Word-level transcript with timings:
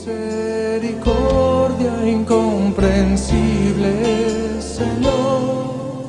Misericordia 0.00 1.92
incomprensible, 2.06 4.58
Señor. 4.58 6.06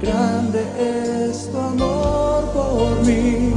Grande 0.00 0.62
es 0.78 1.50
tu 1.50 1.58
amor 1.58 2.44
por 2.52 3.04
mí. 3.04 3.52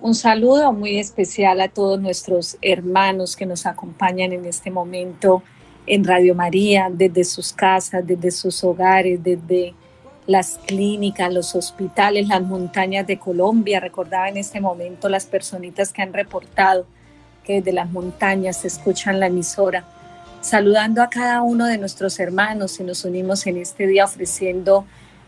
Un 0.00 0.16
saludo 0.16 0.72
muy 0.72 0.98
especial 0.98 1.60
a 1.60 1.68
todos 1.68 2.00
nuestros 2.00 2.58
hermanos 2.60 3.36
que 3.36 3.46
nos 3.46 3.66
acompañan 3.66 4.32
en 4.32 4.44
este 4.44 4.72
momento 4.72 5.44
en 5.86 6.02
Radio 6.02 6.34
María, 6.34 6.90
desde 6.92 7.22
sus 7.22 7.52
casas, 7.52 8.04
desde 8.04 8.32
sus 8.32 8.64
hogares, 8.64 9.22
desde 9.22 9.74
las 10.26 10.58
clínicas, 10.66 11.32
los 11.32 11.54
hospitales, 11.54 12.26
las 12.26 12.42
montañas 12.42 13.06
de 13.06 13.16
Colombia. 13.16 13.78
Recordaba 13.78 14.28
en 14.28 14.38
este 14.38 14.60
momento 14.60 15.08
las 15.08 15.26
personitas 15.26 15.92
que 15.92 16.02
han 16.02 16.12
reportado 16.12 16.97
que 17.48 17.54
desde 17.54 17.72
las 17.72 17.90
montañas 17.90 18.66
escuchan 18.66 19.18
la 19.18 19.28
emisora. 19.28 19.86
Saludando 20.42 21.02
a 21.02 21.08
cada 21.08 21.40
uno 21.40 21.64
de 21.64 21.78
nuestros 21.78 22.20
hermanos 22.20 22.78
y 22.78 22.84
nos 22.84 23.06
unimos 23.06 23.46
en 23.46 23.56
este 23.56 23.86
día 23.86 24.04
ofreciendo 24.04 24.84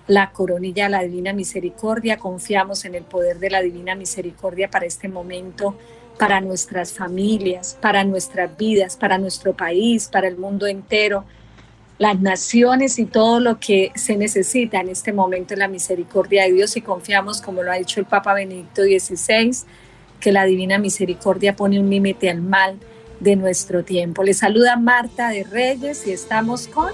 la 0.06 0.30
coronilla 0.30 0.86
a 0.86 0.88
la 0.90 1.02
Divina 1.02 1.32
Misericordia. 1.32 2.18
Confiamos 2.18 2.84
en 2.84 2.94
el 2.94 3.04
poder 3.04 3.38
de 3.38 3.48
la 3.48 3.62
Divina 3.62 3.94
Misericordia 3.94 4.68
para 4.70 4.84
este 4.84 5.08
momento, 5.08 5.78
para 6.18 6.42
nuestras 6.42 6.92
familias, 6.92 7.78
para 7.80 8.04
nuestras 8.04 8.54
vidas, 8.54 8.98
para 8.98 9.16
nuestro 9.16 9.54
país, 9.54 10.08
para 10.08 10.28
el 10.28 10.36
mundo 10.36 10.66
entero 10.66 11.24
las 12.00 12.18
naciones 12.18 12.98
y 12.98 13.04
todo 13.04 13.40
lo 13.40 13.60
que 13.60 13.92
se 13.94 14.16
necesita 14.16 14.80
en 14.80 14.88
este 14.88 15.12
momento 15.12 15.52
en 15.52 15.60
la 15.60 15.68
misericordia 15.68 16.44
de 16.44 16.52
Dios 16.52 16.74
y 16.78 16.80
confiamos, 16.80 17.42
como 17.42 17.62
lo 17.62 17.70
ha 17.70 17.74
dicho 17.74 18.00
el 18.00 18.06
Papa 18.06 18.32
Benedicto 18.32 18.82
XVI, 18.82 19.66
que 20.20 20.32
la 20.32 20.44
divina 20.44 20.78
misericordia 20.78 21.56
pone 21.56 21.80
un 21.80 21.90
límite 21.90 22.30
al 22.30 22.42
mal 22.42 22.78
de 23.18 23.36
nuestro 23.36 23.84
tiempo. 23.84 24.22
Le 24.22 24.34
saluda 24.34 24.76
Marta 24.76 25.28
de 25.30 25.44
Reyes 25.44 26.06
y 26.06 26.12
estamos 26.12 26.68
con... 26.68 26.92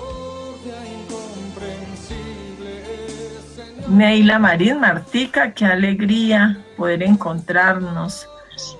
Neila 3.89 4.41
Marín 4.41 4.81
Martica, 4.81 5.53
qué 5.53 5.65
alegría 5.65 6.65
poder 6.77 7.05
encontrarnos 7.05 8.29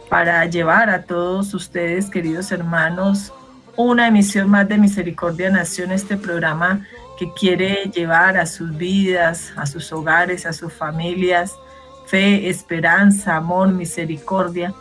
para 0.09 0.45
llevar 0.47 0.91
a 0.91 1.03
todos 1.03 1.55
ustedes, 1.55 2.11
queridos 2.11 2.51
hermanos, 2.51 3.33
una 3.77 4.09
emisión 4.09 4.49
más 4.49 4.69
de 4.69 4.79
Misericordia 4.79 5.49
Nación, 5.51 5.93
este 5.93 6.17
programa 6.17 6.87
que 7.19 7.33
quiere 7.33 7.91
llevar 7.95 8.37
a 8.37 8.47
sus 8.47 8.77
vidas, 8.77 9.53
a 9.57 9.67
sus 9.67 9.93
hogares, 9.93 10.45
a 10.45 10.53
sus 10.53 10.73
familias, 10.73 11.55
fe, 12.07 12.49
esperanza, 12.49 13.37
amor, 13.37 13.69
misericordia. 13.69 14.75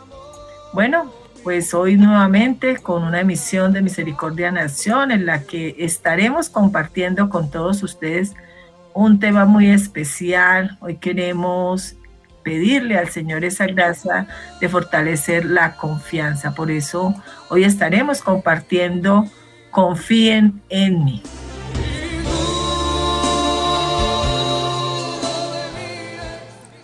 Bueno, 0.72 1.12
pues 1.42 1.74
hoy 1.74 1.96
nuevamente 1.96 2.78
con 2.78 3.04
una 3.04 3.20
emisión 3.20 3.72
de 3.72 3.82
Misericordia 3.82 4.50
Nación 4.50 5.12
en 5.12 5.26
la 5.26 5.42
que 5.42 5.76
estaremos 5.78 6.48
compartiendo 6.48 7.28
con 7.28 7.50
todos 7.50 7.82
ustedes 7.82 8.34
un 8.94 9.20
tema 9.20 9.44
muy 9.44 9.70
especial. 9.70 10.76
Hoy 10.80 10.96
queremos 10.96 11.94
pedirle 12.42 12.96
al 12.96 13.10
Señor 13.10 13.44
esa 13.44 13.66
gracia 13.66 14.28
de 14.60 14.68
fortalecer 14.68 15.44
la 15.44 15.76
confianza. 15.76 16.54
Por 16.54 16.70
eso 16.70 17.14
hoy 17.48 17.64
estaremos 17.64 18.22
compartiendo 18.22 19.26
Confíen 19.76 20.62
en 20.70 21.04
mí. 21.04 21.22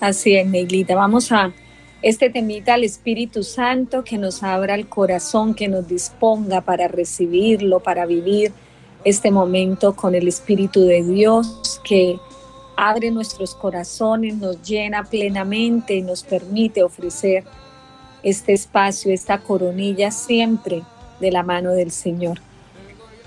Así 0.03 0.35
es, 0.35 0.49
Neilita. 0.49 0.97
Vamos 0.97 1.31
a 1.31 1.53
este 2.03 2.29
temita 2.29 2.75
al 2.75 2.83
Espíritu 2.83 3.45
Santo 3.45 4.03
que 4.03 4.19
nos 4.19 4.43
abra 4.43 4.75
el 4.75 4.89
corazón, 4.89 5.55
que 5.55 5.69
nos 5.69 5.87
disponga 5.87 6.61
para 6.61 6.89
recibirlo, 6.89 7.79
para 7.79 8.05
vivir 8.05 8.53
este 9.05 9.31
momento 9.31 9.95
con 9.95 10.17
el 10.17 10.27
Espíritu 10.27 10.81
de 10.81 11.05
Dios, 11.05 11.81
que 11.85 12.19
abre 12.77 13.13
nuestros 13.13 13.55
corazones, 13.55 14.35
nos 14.39 14.61
llena 14.61 15.05
plenamente 15.05 15.95
y 15.95 16.03
nos 16.03 16.25
permite 16.25 16.83
ofrecer 16.83 17.45
este 18.25 18.55
espacio, 18.55 19.13
esta 19.13 19.39
coronilla 19.39 20.11
siempre 20.11 20.83
de 21.21 21.31
la 21.31 21.45
mano 21.45 21.71
del 21.71 21.93
Señor. 21.93 22.41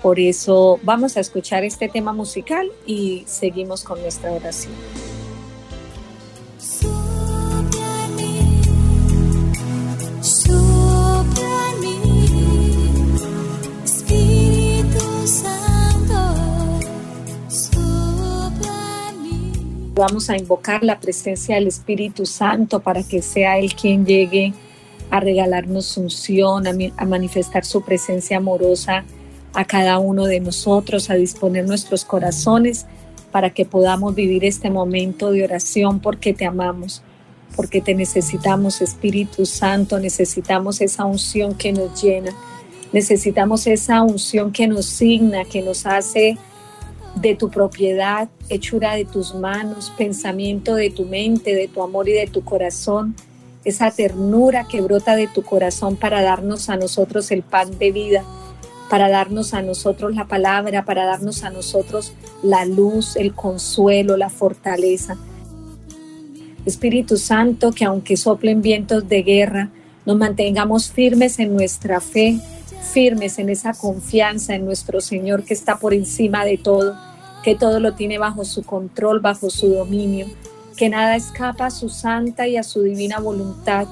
Por 0.02 0.20
eso 0.20 0.78
vamos 0.82 1.16
a 1.16 1.20
escuchar 1.20 1.64
este 1.64 1.88
tema 1.88 2.12
musical 2.12 2.70
y 2.84 3.22
seguimos 3.26 3.82
con 3.82 3.98
nuestra 4.02 4.30
oración. 4.30 4.74
Vamos 19.94 20.28
a 20.28 20.36
invocar 20.36 20.84
la 20.84 21.00
presencia 21.00 21.54
del 21.54 21.68
Espíritu 21.68 22.26
Santo 22.26 22.80
para 22.80 23.02
que 23.02 23.22
sea 23.22 23.58
Él 23.58 23.74
quien 23.74 24.04
llegue 24.04 24.52
a 25.10 25.20
regalarnos 25.20 25.96
unción, 25.96 26.66
a, 26.66 26.72
a 26.96 27.04
manifestar 27.06 27.64
su 27.64 27.82
presencia 27.82 28.36
amorosa 28.36 29.04
a 29.54 29.64
cada 29.64 29.98
uno 29.98 30.26
de 30.26 30.40
nosotros, 30.40 31.08
a 31.08 31.14
disponer 31.14 31.66
nuestros 31.66 32.04
corazones 32.04 32.84
para 33.32 33.50
que 33.50 33.64
podamos 33.64 34.14
vivir 34.14 34.44
este 34.44 34.70
momento 34.70 35.30
de 35.30 35.44
oración 35.44 36.00
porque 36.00 36.34
te 36.34 36.44
amamos, 36.44 37.02
porque 37.56 37.80
te 37.80 37.94
necesitamos 37.94 38.82
Espíritu 38.82 39.46
Santo, 39.46 39.98
necesitamos 39.98 40.82
esa 40.82 41.06
unción 41.06 41.54
que 41.54 41.72
nos 41.72 42.02
llena, 42.02 42.32
necesitamos 42.92 43.66
esa 43.66 44.02
unción 44.02 44.52
que 44.52 44.66
nos 44.66 44.86
signa, 44.86 45.44
que 45.44 45.62
nos 45.62 45.86
hace 45.86 46.38
de 47.16 47.34
tu 47.34 47.50
propiedad, 47.50 48.28
hechura 48.48 48.94
de 48.94 49.04
tus 49.04 49.34
manos, 49.34 49.92
pensamiento 49.96 50.74
de 50.74 50.90
tu 50.90 51.04
mente, 51.04 51.54
de 51.54 51.68
tu 51.68 51.82
amor 51.82 52.08
y 52.08 52.12
de 52.12 52.26
tu 52.26 52.44
corazón, 52.44 53.14
esa 53.64 53.90
ternura 53.90 54.66
que 54.68 54.80
brota 54.80 55.16
de 55.16 55.26
tu 55.26 55.42
corazón 55.42 55.96
para 55.96 56.22
darnos 56.22 56.68
a 56.68 56.76
nosotros 56.76 57.30
el 57.30 57.42
pan 57.42 57.78
de 57.78 57.90
vida, 57.90 58.24
para 58.88 59.08
darnos 59.08 59.54
a 59.54 59.62
nosotros 59.62 60.14
la 60.14 60.26
palabra, 60.26 60.84
para 60.84 61.04
darnos 61.04 61.42
a 61.42 61.50
nosotros 61.50 62.12
la 62.42 62.64
luz, 62.64 63.16
el 63.16 63.34
consuelo, 63.34 64.16
la 64.16 64.30
fortaleza. 64.30 65.16
Espíritu 66.64 67.16
Santo, 67.16 67.72
que 67.72 67.84
aunque 67.84 68.16
soplen 68.16 68.60
vientos 68.60 69.08
de 69.08 69.22
guerra, 69.22 69.70
nos 70.04 70.16
mantengamos 70.16 70.90
firmes 70.90 71.38
en 71.38 71.54
nuestra 71.54 72.00
fe, 72.00 72.38
firmes 72.96 73.38
en 73.38 73.50
esa 73.50 73.74
confianza 73.74 74.54
en 74.54 74.64
nuestro 74.64 75.02
Señor 75.02 75.44
que 75.44 75.52
está 75.52 75.76
por 75.76 75.92
encima 75.92 76.46
de 76.46 76.56
todo, 76.56 76.96
que 77.44 77.54
todo 77.54 77.78
lo 77.78 77.92
tiene 77.92 78.16
bajo 78.16 78.42
su 78.46 78.62
control, 78.62 79.20
bajo 79.20 79.50
su 79.50 79.68
dominio, 79.68 80.26
que 80.78 80.88
nada 80.88 81.14
escapa 81.14 81.66
a 81.66 81.70
su 81.70 81.90
santa 81.90 82.48
y 82.48 82.56
a 82.56 82.62
su 82.62 82.80
divina 82.80 83.20
voluntad, 83.20 83.86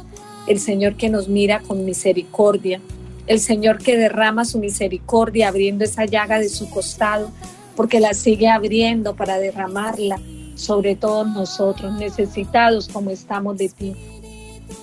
el 0.47 0.59
Señor 0.59 0.97
que 0.97 1.11
nos 1.11 1.29
mira 1.29 1.61
con 1.61 1.85
misericordia, 1.85 2.81
el 3.27 3.41
Señor 3.41 3.77
que 3.77 3.99
derrama 3.99 4.47
su 4.47 4.59
misericordia 4.59 5.49
abriendo 5.49 5.85
esa 5.85 6.07
llaga 6.07 6.39
de 6.39 6.49
su 6.49 6.71
costado, 6.71 7.31
porque 7.77 8.01
la 8.01 8.15
sigue 8.15 8.49
abriendo 8.49 9.15
para 9.15 9.37
derramarla 9.37 10.19
sobre 10.55 10.97
todos 10.97 11.29
nosotros, 11.29 11.93
necesitados 11.99 12.89
como 12.89 13.11
estamos 13.11 13.59
de 13.59 13.69
ti. 13.69 13.95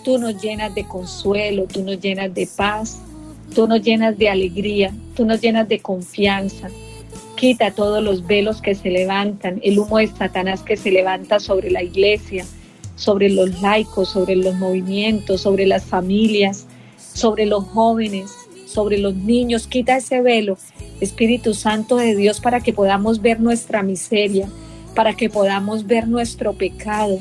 Tú 0.04 0.20
nos 0.20 0.40
llenas 0.40 0.76
de 0.76 0.88
consuelo, 0.88 1.66
tú 1.66 1.81
nos 1.84 2.00
llenas 2.00 2.31
de 2.36 2.48
paz, 2.56 3.00
Tú 3.53 3.67
nos 3.67 3.81
llenas 3.81 4.17
de 4.17 4.29
alegría, 4.29 4.94
tú 5.13 5.25
nos 5.25 5.41
llenas 5.41 5.67
de 5.67 5.79
confianza. 5.79 6.69
Quita 7.35 7.72
todos 7.72 8.01
los 8.01 8.25
velos 8.25 8.62
que 8.62 8.75
se 8.75 8.89
levantan, 8.89 9.59
el 9.62 9.78
humo 9.78 9.97
de 9.97 10.07
Satanás 10.07 10.62
que 10.62 10.78
se 10.78 10.89
levanta 10.89 11.39
sobre 11.39 11.69
la 11.69 11.84
iglesia, 11.84 12.45
sobre 12.95 13.29
los 13.29 13.62
laicos, 13.62 14.09
sobre 14.09 14.38
los 14.38 14.56
movimientos, 14.56 15.41
sobre 15.41 15.66
las 15.66 15.84
familias, 15.84 16.66
sobre 16.97 17.45
los 17.45 17.66
jóvenes, 17.66 18.31
sobre 18.65 18.98
los 18.98 19.15
niños. 19.15 19.68
Quita 19.68 19.97
ese 19.97 20.21
velo, 20.21 20.57
Espíritu 21.01 21.54
Santo 21.54 21.97
de 21.97 22.15
Dios, 22.15 22.39
para 22.39 22.62
que 22.62 22.71
podamos 22.71 23.21
ver 23.21 23.42
nuestra 23.42 23.83
miseria, 23.83 24.47
para 24.95 25.13
que 25.13 25.30
podamos 25.30 25.88
ver 25.88 26.07
nuestro 26.07 26.54
pecado, 26.54 27.19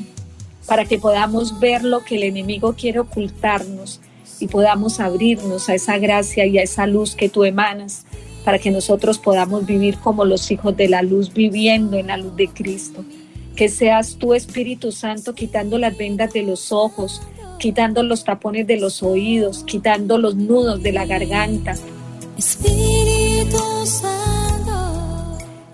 para 0.66 0.84
que 0.84 0.98
podamos 0.98 1.58
ver 1.58 1.82
lo 1.82 2.04
que 2.04 2.16
el 2.16 2.22
enemigo 2.22 2.74
quiere 2.74 3.00
ocultarnos 3.00 4.00
y 4.40 4.48
podamos 4.48 5.00
abrirnos 5.00 5.68
a 5.68 5.74
esa 5.74 5.98
gracia 5.98 6.46
y 6.46 6.58
a 6.58 6.62
esa 6.62 6.86
luz 6.86 7.14
que 7.14 7.28
tú 7.28 7.44
emanas 7.44 8.04
para 8.44 8.58
que 8.58 8.70
nosotros 8.70 9.18
podamos 9.18 9.66
vivir 9.66 9.98
como 9.98 10.24
los 10.24 10.50
hijos 10.50 10.76
de 10.76 10.88
la 10.88 11.02
luz, 11.02 11.32
viviendo 11.32 11.96
en 11.96 12.08
la 12.08 12.16
luz 12.16 12.34
de 12.36 12.48
Cristo. 12.48 13.04
Que 13.54 13.68
seas 13.68 14.16
tú, 14.16 14.34
Espíritu 14.34 14.92
Santo, 14.92 15.34
quitando 15.34 15.78
las 15.78 15.96
vendas 15.96 16.32
de 16.32 16.42
los 16.42 16.72
ojos, 16.72 17.20
quitando 17.58 18.02
los 18.02 18.24
tapones 18.24 18.66
de 18.66 18.78
los 18.78 19.02
oídos, 19.02 19.64
quitando 19.64 20.16
los 20.16 20.36
nudos 20.36 20.82
de 20.82 20.92
la 20.92 21.04
garganta. 21.04 21.74
Espíritu 22.38 23.58
Santo. 23.84 24.29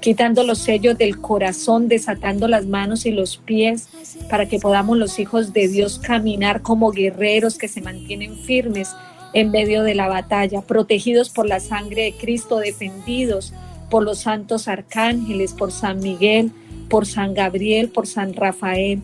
Quitando 0.06 0.44
los 0.44 0.58
sellos 0.58 0.96
del 0.96 1.20
corazón, 1.20 1.88
desatando 1.88 2.46
las 2.46 2.64
manos 2.64 3.06
y 3.06 3.10
los 3.10 3.38
pies 3.38 3.88
para 4.30 4.46
que 4.46 4.60
podamos 4.60 4.96
los 4.96 5.18
hijos 5.18 5.52
de 5.52 5.66
Dios 5.66 5.98
caminar 5.98 6.62
como 6.62 6.92
guerreros 6.92 7.58
que 7.58 7.66
se 7.66 7.80
mantienen 7.80 8.36
firmes 8.36 8.90
en 9.32 9.50
medio 9.50 9.82
de 9.82 9.96
la 9.96 10.06
batalla, 10.06 10.62
protegidos 10.62 11.28
por 11.28 11.48
la 11.48 11.58
sangre 11.58 12.04
de 12.04 12.12
Cristo, 12.12 12.58
defendidos 12.58 13.52
por 13.90 14.04
los 14.04 14.20
santos 14.20 14.68
arcángeles, 14.68 15.52
por 15.54 15.72
San 15.72 15.98
Miguel, 15.98 16.52
por 16.88 17.04
San 17.04 17.34
Gabriel, 17.34 17.88
por 17.88 18.06
San 18.06 18.32
Rafael, 18.32 19.00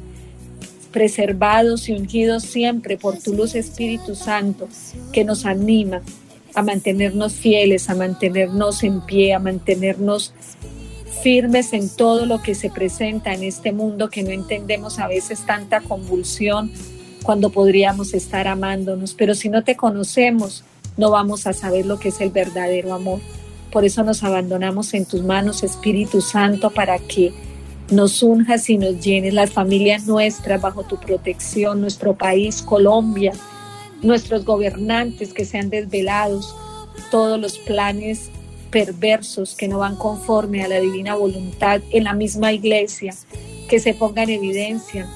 preservados 0.93 1.89
y 1.89 1.95
ungidos 1.95 2.45
siempre 2.45 2.97
por 2.97 3.19
tu 3.19 3.35
luz 3.35 3.57
Espíritu 3.57 4.15
Santo, 4.15 4.69
que 5.13 5.25
nos 5.25 5.47
anima 5.47 6.01
a 6.55 6.63
mantenernos 6.63 7.33
fieles, 7.33 7.91
a 7.91 7.97
mantenernos 7.97 8.85
en 8.85 9.01
pie, 9.01 9.35
a 9.35 9.41
mantenernos 9.41 10.33
firmes 11.23 11.73
en 11.73 11.89
todo 11.89 12.27
lo 12.27 12.43
que 12.43 12.55
se 12.55 12.69
presenta 12.69 13.33
en 13.33 13.45
este 13.45 13.73
mundo 13.73 14.11
que 14.11 14.23
no 14.23 14.31
entendemos 14.31 14.99
a 14.99 15.07
veces 15.07 15.47
tanta 15.47 15.81
convulsión 15.81 16.73
cuando 17.23 17.51
podríamos 17.51 18.13
estar 18.13 18.49
amándonos. 18.49 19.15
Pero 19.15 19.35
si 19.35 19.49
no 19.49 19.63
te 19.63 19.77
conocemos, 19.77 20.65
no 20.97 21.11
vamos 21.11 21.47
a 21.47 21.53
saber 21.53 21.87
lo 21.87 21.99
que 21.99 22.09
es 22.09 22.21
el 22.21 22.31
verdadero 22.31 22.93
amor. 22.93 23.21
Por 23.71 23.85
eso 23.85 24.03
nos 24.03 24.23
abandonamos 24.23 24.93
en 24.95 25.07
tus 25.07 25.23
manos, 25.23 25.63
Espíritu 25.63 26.21
Santo, 26.21 26.71
para 26.71 26.99
que 26.99 27.33
nos 27.91 28.23
unjas 28.23 28.69
y 28.69 28.77
nos 28.77 29.01
llenes 29.01 29.33
las 29.33 29.51
familias 29.51 30.07
nuestras 30.07 30.61
bajo 30.61 30.83
tu 30.83 30.99
protección, 30.99 31.81
nuestro 31.81 32.15
país, 32.15 32.63
Colombia, 32.63 33.33
nuestros 34.03 34.45
gobernantes 34.45 35.33
que 35.33 35.45
sean 35.45 35.71
desvelados, 35.71 36.55
todos 37.11 37.41
los 37.41 37.59
planes 37.59 38.31
perversos 38.73 39.55
que 39.55 39.69
no 39.69 39.79
van 39.79 39.95
conforme 39.95 40.65
a 40.65 40.69
la 40.69 40.81
divina 40.81 41.15
voluntad 41.15 41.81
en 41.91 42.05
la 42.05 42.15
misma 42.15 42.53
iglesia, 42.53 43.15
que 43.69 43.79
se 43.79 43.95
ponga 43.95 44.25
en 44.25 44.31
evidencia 44.31 45.09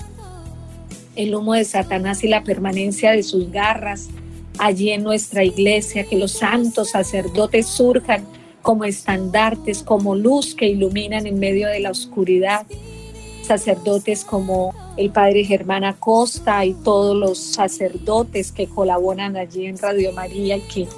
el 1.16 1.34
humo 1.34 1.54
de 1.54 1.64
Satanás 1.64 2.22
y 2.22 2.28
la 2.28 2.44
permanencia 2.44 3.12
de 3.12 3.22
sus 3.22 3.50
garras 3.50 4.08
allí 4.58 4.90
en 4.90 5.02
nuestra 5.02 5.42
iglesia, 5.42 6.04
que 6.04 6.16
los 6.16 6.32
santos 6.32 6.90
sacerdotes 6.90 7.66
surjan 7.66 8.24
como 8.62 8.84
estandartes, 8.84 9.82
como 9.82 10.14
luz 10.14 10.54
que 10.54 10.68
iluminan 10.68 11.26
en 11.26 11.38
medio 11.38 11.68
de 11.68 11.80
la 11.80 11.90
oscuridad, 11.90 12.66
sacerdotes 13.42 14.24
como 14.24 14.74
el 14.96 15.10
padre 15.10 15.44
Germán 15.44 15.84
Acosta 15.84 16.64
y 16.64 16.74
todos 16.74 17.16
los 17.16 17.38
sacerdotes 17.38 18.52
que 18.52 18.66
colaboran 18.66 19.36
allí 19.36 19.66
en 19.66 19.78
Radio 19.78 20.12
María 20.12 20.56
y 20.56 20.60
que 20.62 20.88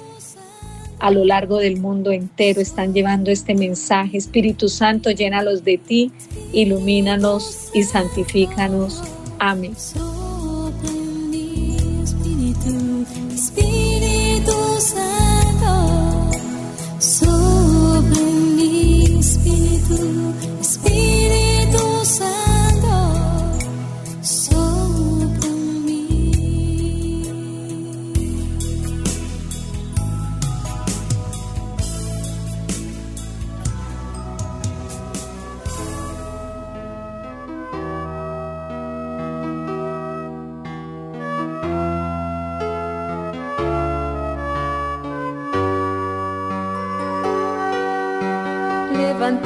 a 0.99 1.11
lo 1.11 1.25
largo 1.25 1.57
del 1.57 1.79
mundo 1.79 2.11
entero 2.11 2.61
están 2.61 2.93
llevando 2.93 3.31
este 3.31 3.55
mensaje. 3.55 4.17
Espíritu 4.17 4.69
Santo, 4.69 5.11
llénalos 5.11 5.63
de 5.63 5.77
ti, 5.77 6.11
ilumínanos 6.53 7.69
y 7.73 7.83
santifícanos. 7.83 9.01
Amén. 9.39 9.73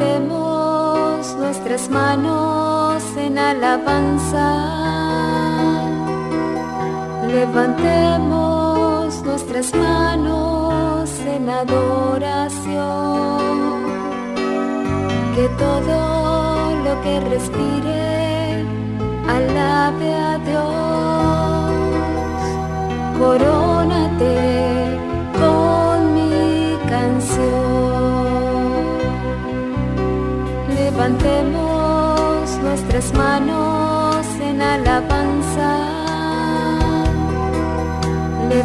Levantemos 0.04 1.36
nuestras 1.38 1.90
manos 1.90 3.04
en 3.16 3.38
alabanza. 3.38 4.50
Levantemos 7.28 9.24
nuestras 9.24 9.74
manos 9.74 11.10
en 11.26 11.50
adoración. 11.50 12.84
Que 15.36 15.48
todo 15.58 16.76
lo 16.84 17.02
que 17.02 17.20
respire 17.22 18.66
alabe 19.28 20.14
a 20.14 20.38
Dios. 20.50 20.74
Corónate 23.20 23.63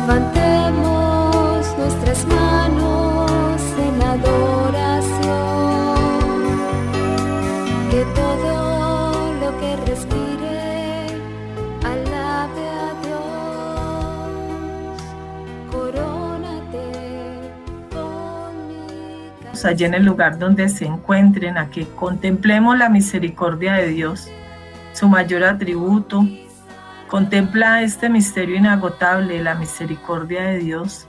Levantemos 0.00 1.76
nuestras 1.76 2.24
manos 2.26 3.60
en 3.78 4.00
adoración. 4.00 5.98
Que 7.90 8.04
todo 8.14 9.34
lo 9.40 9.58
que 9.58 9.76
respire 9.90 11.06
alabe 11.84 12.68
a 12.68 12.94
Dios. 13.02 15.02
Corónate 15.70 16.86
con 17.90 18.68
mi 18.68 18.78
canción. 19.42 19.66
allí 19.66 19.84
en 19.84 19.94
el 19.94 20.04
lugar 20.04 20.38
donde 20.38 20.68
se 20.68 20.84
encuentren, 20.86 21.58
a 21.58 21.70
que 21.70 21.88
contemplemos 21.88 22.78
la 22.78 22.88
misericordia 22.88 23.72
de 23.74 23.88
Dios, 23.88 24.28
su 24.92 25.08
mayor 25.08 25.42
atributo. 25.44 26.24
Contempla 27.08 27.82
este 27.82 28.10
misterio 28.10 28.56
inagotable, 28.56 29.42
la 29.42 29.54
misericordia 29.54 30.42
de 30.42 30.58
Dios. 30.58 31.06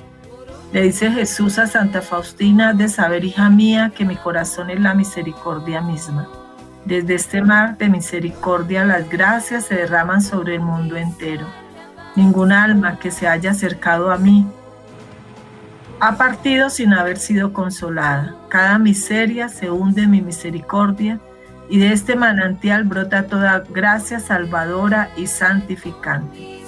Le 0.72 0.84
dice 0.84 1.12
Jesús 1.12 1.60
a 1.60 1.68
Santa 1.68 2.02
Faustina, 2.02 2.74
de 2.74 2.88
saber, 2.88 3.26
hija 3.26 3.50
mía, 3.50 3.92
que 3.94 4.06
mi 4.06 4.16
corazón 4.16 4.70
es 4.70 4.80
la 4.80 4.94
misericordia 4.94 5.82
misma. 5.82 6.30
Desde 6.86 7.16
este 7.16 7.42
mar 7.42 7.78
de 7.78 7.90
misericordia 7.90 8.86
las 8.86 9.10
gracias 9.10 9.66
se 9.66 9.76
derraman 9.76 10.22
sobre 10.22 10.56
el 10.56 10.62
mundo 10.62 10.96
entero. 10.96 11.46
Ningún 12.16 12.54
alma 12.54 12.98
que 12.98 13.12
se 13.12 13.28
haya 13.28 13.52
acercado 13.52 14.10
a 14.10 14.18
mí 14.18 14.48
ha 16.00 16.16
partido 16.16 16.70
sin 16.70 16.94
haber 16.94 17.18
sido 17.18 17.52
consolada. 17.52 18.36
Cada 18.48 18.80
miseria 18.80 19.50
se 19.50 19.70
hunde 19.70 20.04
en 20.04 20.12
mi 20.12 20.22
misericordia 20.22 21.20
y 21.70 21.78
de 21.80 21.94
este 21.94 22.16
manantial 22.16 22.84
brota 22.84 23.28
toda 23.28 23.64
gracia 23.70 24.20
salvadora 24.20 25.12
y 25.16 25.28
santificante. 25.28 26.60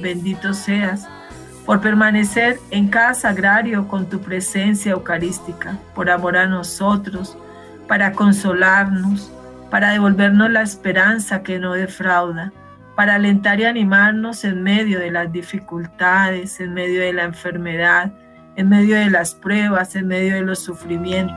Bendito 0.00 0.54
seas 0.54 1.06
por 1.66 1.80
permanecer 1.80 2.60
en 2.70 2.88
cada 2.88 3.12
sagrario 3.12 3.88
con 3.88 4.08
tu 4.08 4.20
presencia 4.20 4.92
eucarística, 4.92 5.76
por 5.94 6.08
amor 6.08 6.36
a 6.36 6.46
nosotros, 6.46 7.36
para 7.86 8.12
consolarnos, 8.12 9.30
para 9.70 9.90
devolvernos 9.90 10.50
la 10.50 10.62
esperanza 10.62 11.42
que 11.42 11.58
no 11.58 11.74
defrauda, 11.74 12.52
para 12.96 13.14
alentar 13.14 13.60
y 13.60 13.64
animarnos 13.64 14.44
en 14.44 14.62
medio 14.62 14.98
de 14.98 15.10
las 15.10 15.30
dificultades, 15.30 16.58
en 16.60 16.74
medio 16.74 17.00
de 17.00 17.12
la 17.12 17.24
enfermedad, 17.24 18.12
en 18.56 18.68
medio 18.68 18.96
de 18.96 19.10
las 19.10 19.34
pruebas, 19.34 19.94
en 19.94 20.08
medio 20.08 20.34
de 20.34 20.42
los 20.42 20.58
sufrimientos. 20.58 21.36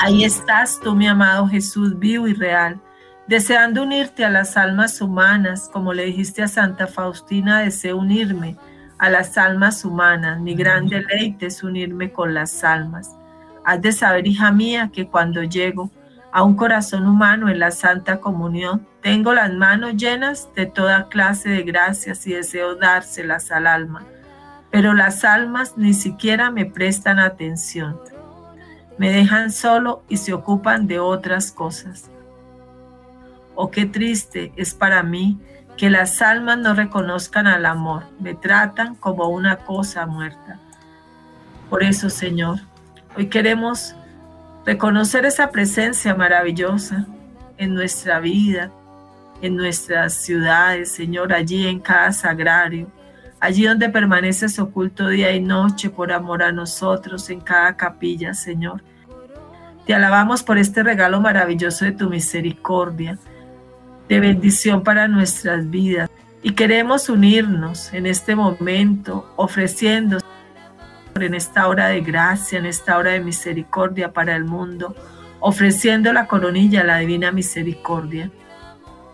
Ahí 0.00 0.24
estás 0.24 0.78
tú, 0.80 0.94
mi 0.94 1.08
amado 1.08 1.48
Jesús, 1.48 1.98
vivo 1.98 2.28
y 2.28 2.34
real, 2.34 2.80
deseando 3.26 3.82
unirte 3.82 4.24
a 4.24 4.30
las 4.30 4.56
almas 4.56 5.00
humanas, 5.00 5.70
como 5.72 5.94
le 5.94 6.04
dijiste 6.04 6.42
a 6.42 6.48
Santa 6.48 6.86
Faustina, 6.86 7.60
deseo 7.60 7.96
unirme 7.96 8.56
a 8.98 9.10
las 9.10 9.38
almas 9.38 9.84
humanas. 9.84 10.40
Mi 10.40 10.54
gran 10.54 10.86
deleite 10.86 11.46
es 11.46 11.62
unirme 11.62 12.12
con 12.12 12.34
las 12.34 12.62
almas. 12.62 13.16
Has 13.68 13.82
de 13.82 13.92
saber, 13.92 14.26
hija 14.26 14.50
mía, 14.50 14.88
que 14.90 15.08
cuando 15.08 15.42
llego 15.42 15.90
a 16.32 16.42
un 16.42 16.56
corazón 16.56 17.06
humano 17.06 17.50
en 17.50 17.58
la 17.58 17.70
Santa 17.70 18.18
Comunión, 18.18 18.88
tengo 19.02 19.34
las 19.34 19.52
manos 19.52 19.94
llenas 19.94 20.48
de 20.56 20.64
toda 20.64 21.10
clase 21.10 21.50
de 21.50 21.64
gracias 21.64 22.26
y 22.26 22.32
deseo 22.32 22.76
dárselas 22.76 23.50
al 23.50 23.66
alma, 23.66 24.06
pero 24.70 24.94
las 24.94 25.22
almas 25.22 25.76
ni 25.76 25.92
siquiera 25.92 26.50
me 26.50 26.64
prestan 26.64 27.18
atención. 27.18 28.00
Me 28.96 29.10
dejan 29.10 29.52
solo 29.52 30.02
y 30.08 30.16
se 30.16 30.32
ocupan 30.32 30.86
de 30.86 30.98
otras 30.98 31.52
cosas. 31.52 32.10
Oh, 33.54 33.70
qué 33.70 33.84
triste 33.84 34.50
es 34.56 34.72
para 34.72 35.02
mí 35.02 35.38
que 35.76 35.90
las 35.90 36.22
almas 36.22 36.56
no 36.56 36.72
reconozcan 36.72 37.46
al 37.46 37.66
amor, 37.66 38.04
me 38.18 38.34
tratan 38.34 38.94
como 38.94 39.28
una 39.28 39.58
cosa 39.58 40.06
muerta. 40.06 40.58
Por 41.68 41.82
eso, 41.82 42.08
Señor, 42.08 42.60
hoy 43.16 43.26
queremos 43.26 43.94
reconocer 44.64 45.24
esa 45.24 45.50
presencia 45.50 46.14
maravillosa 46.14 47.06
en 47.56 47.74
nuestra 47.74 48.20
vida, 48.20 48.70
en 49.40 49.56
nuestras 49.56 50.14
ciudades, 50.14 50.90
Señor, 50.90 51.32
allí 51.32 51.66
en 51.66 51.80
cada 51.80 52.12
sagrario, 52.12 52.88
allí 53.40 53.64
donde 53.64 53.88
permaneces 53.88 54.58
oculto 54.58 55.08
día 55.08 55.32
y 55.32 55.40
noche 55.40 55.90
por 55.90 56.12
amor 56.12 56.42
a 56.42 56.52
nosotros, 56.52 57.30
en 57.30 57.40
cada 57.40 57.76
capilla, 57.76 58.34
Señor. 58.34 58.82
Te 59.86 59.94
alabamos 59.94 60.42
por 60.42 60.58
este 60.58 60.82
regalo 60.82 61.20
maravilloso 61.20 61.84
de 61.84 61.92
tu 61.92 62.10
misericordia, 62.10 63.18
de 64.08 64.20
bendición 64.20 64.82
para 64.82 65.08
nuestras 65.08 65.70
vidas. 65.70 66.10
Y 66.42 66.52
queremos 66.52 67.08
unirnos 67.08 67.92
en 67.92 68.06
este 68.06 68.36
momento, 68.36 69.32
ofreciendo 69.36 70.18
en 71.22 71.34
esta 71.34 71.68
hora 71.68 71.88
de 71.88 72.00
gracia, 72.00 72.58
en 72.58 72.66
esta 72.66 72.98
hora 72.98 73.12
de 73.12 73.20
misericordia 73.20 74.12
para 74.12 74.36
el 74.36 74.44
mundo, 74.44 74.94
ofreciendo 75.40 76.12
la 76.12 76.26
coronilla 76.26 76.80
a 76.82 76.84
la 76.84 76.98
divina 76.98 77.32
misericordia. 77.32 78.30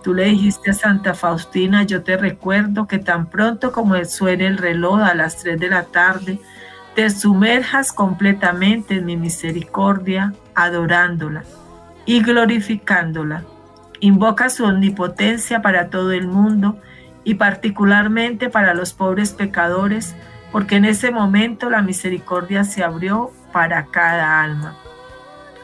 Tú 0.03 0.13
le 0.15 0.25
dijiste 0.25 0.71
a 0.71 0.75
Santa 0.75 1.15
Faustina, 1.15 1.83
yo 1.85 2.03
te 2.03 2.17
recuerdo 2.17 2.87
que 2.87 2.99
tan 2.99 3.31
pronto 3.31 3.73
como 3.73 4.03
suene 4.05 4.47
el 4.47 4.59
reloj 4.59 5.01
a 5.01 5.15
las 5.15 5.39
3 5.39 5.59
de 5.59 5.69
la 5.69 5.85
tarde, 5.85 6.41
te 6.95 7.11
sumerjas 7.11 7.93
completamente 7.93 8.95
en 8.95 9.07
mi 9.07 9.17
misericordia, 9.17 10.35
adorándola 10.55 11.43
y 12.07 12.23
glorificándola. 12.23 13.45
Invoca 14.01 14.51
su 14.51 14.65
omnipotencia 14.65 15.63
para 15.63 15.89
todo 15.89 16.13
el 16.13 16.29
mundo 16.29 16.79
y 17.25 17.35
particularmente 17.35 18.51
para 18.51 18.75
los 18.75 18.93
pobres 18.93 19.33
pecadores, 19.33 20.15
porque 20.55 20.77
en 20.77 20.85
ese 20.85 21.11
momento 21.11 21.69
la 21.69 21.83
misericordia 21.83 22.63
se 22.63 22.85
abrió 22.85 23.33
para 23.53 23.87
cada 23.87 24.41
alma. 24.41 24.79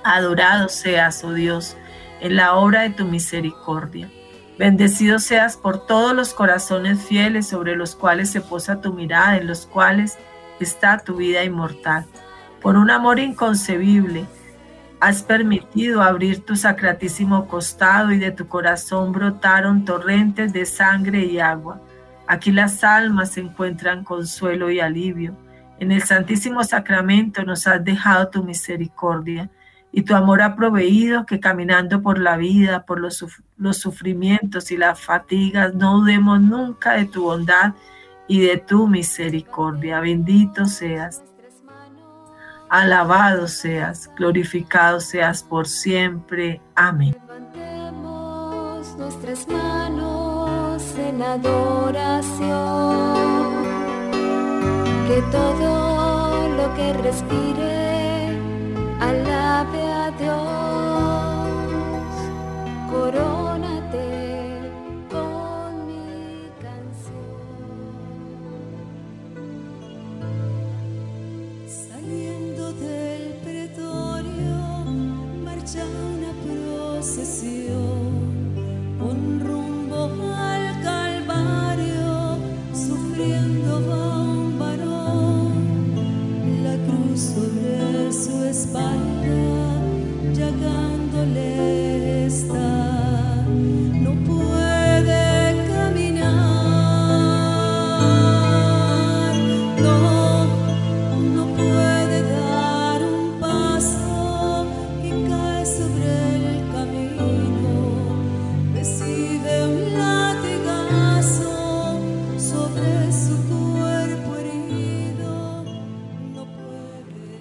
Adorado 0.03 0.69
seas, 0.69 1.23
oh 1.23 1.33
Dios, 1.33 1.77
en 2.21 2.35
la 2.35 2.55
obra 2.55 2.83
de 2.83 2.91
tu 2.91 3.05
misericordia. 3.05 4.11
Bendecido 4.59 5.21
seas 5.21 5.57
por 5.57 5.87
todos 5.87 6.13
los 6.13 6.35
corazones 6.35 7.05
fieles 7.05 7.47
sobre 7.47 7.77
los 7.77 7.95
cuales 7.95 8.31
se 8.31 8.41
posa 8.41 8.81
tu 8.81 8.93
mirada, 8.93 9.37
en 9.37 9.47
los 9.47 9.65
cuales 9.65 10.19
está 10.59 10.99
tu 10.99 11.15
vida 11.15 11.45
inmortal. 11.45 12.05
Por 12.61 12.77
un 12.77 12.91
amor 12.91 13.21
inconcebible, 13.21 14.25
has 14.99 15.23
permitido 15.23 16.03
abrir 16.03 16.45
tu 16.45 16.57
sacratísimo 16.57 17.47
costado 17.47 18.11
y 18.11 18.19
de 18.19 18.33
tu 18.33 18.49
corazón 18.49 19.13
brotaron 19.13 19.85
torrentes 19.85 20.53
de 20.53 20.67
sangre 20.67 21.27
y 21.27 21.39
agua. 21.39 21.81
Aquí 22.31 22.53
las 22.53 22.85
almas 22.85 23.37
encuentran 23.39 24.05
consuelo 24.05 24.71
y 24.71 24.79
alivio. 24.79 25.37
En 25.81 25.91
el 25.91 26.05
Santísimo 26.05 26.63
Sacramento 26.63 27.43
nos 27.43 27.67
has 27.67 27.83
dejado 27.83 28.29
tu 28.29 28.45
misericordia 28.45 29.51
y 29.91 30.03
tu 30.03 30.15
amor 30.15 30.41
ha 30.41 30.55
proveído 30.55 31.27
que 31.27 31.41
caminando 31.41 32.03
por 32.03 32.21
la 32.21 32.37
vida, 32.37 32.87
por 32.87 33.01
los, 33.01 33.27
los 33.57 33.79
sufrimientos 33.79 34.71
y 34.71 34.77
las 34.77 35.01
fatigas, 35.01 35.75
no 35.75 35.99
dudemos 35.99 36.41
nunca 36.41 36.93
de 36.93 37.07
tu 37.07 37.25
bondad 37.25 37.73
y 38.29 38.43
de 38.47 38.59
tu 38.59 38.87
misericordia. 38.87 39.99
Bendito 39.99 40.67
seas. 40.67 41.25
Alabado 42.69 43.49
seas, 43.49 44.09
glorificado 44.15 45.01
seas 45.01 45.43
por 45.43 45.67
siempre. 45.67 46.61
Amén. 46.77 47.17
Levantemos 47.27 48.97
nuestras 48.97 49.49
manos 49.49 50.10
adoración. 51.23 53.11
Que 55.07 55.23
todo 55.31 56.49
lo 56.49 56.75
que 56.75 56.93
respire 56.95 58.29
alabe 59.00 59.83
a 59.83 60.11
Dios. 60.19 60.39
Corónate 62.91 64.09
con 65.11 65.87
mi 65.87 66.49
canción. 66.65 67.41
Saliendo 71.67 72.73
del 72.73 73.23
pretorio, 73.45 74.59
marcha 75.45 75.83
una 75.85 76.33
procesión 76.45 78.11
espalda, 88.50 89.80
llagándole 90.33 91.80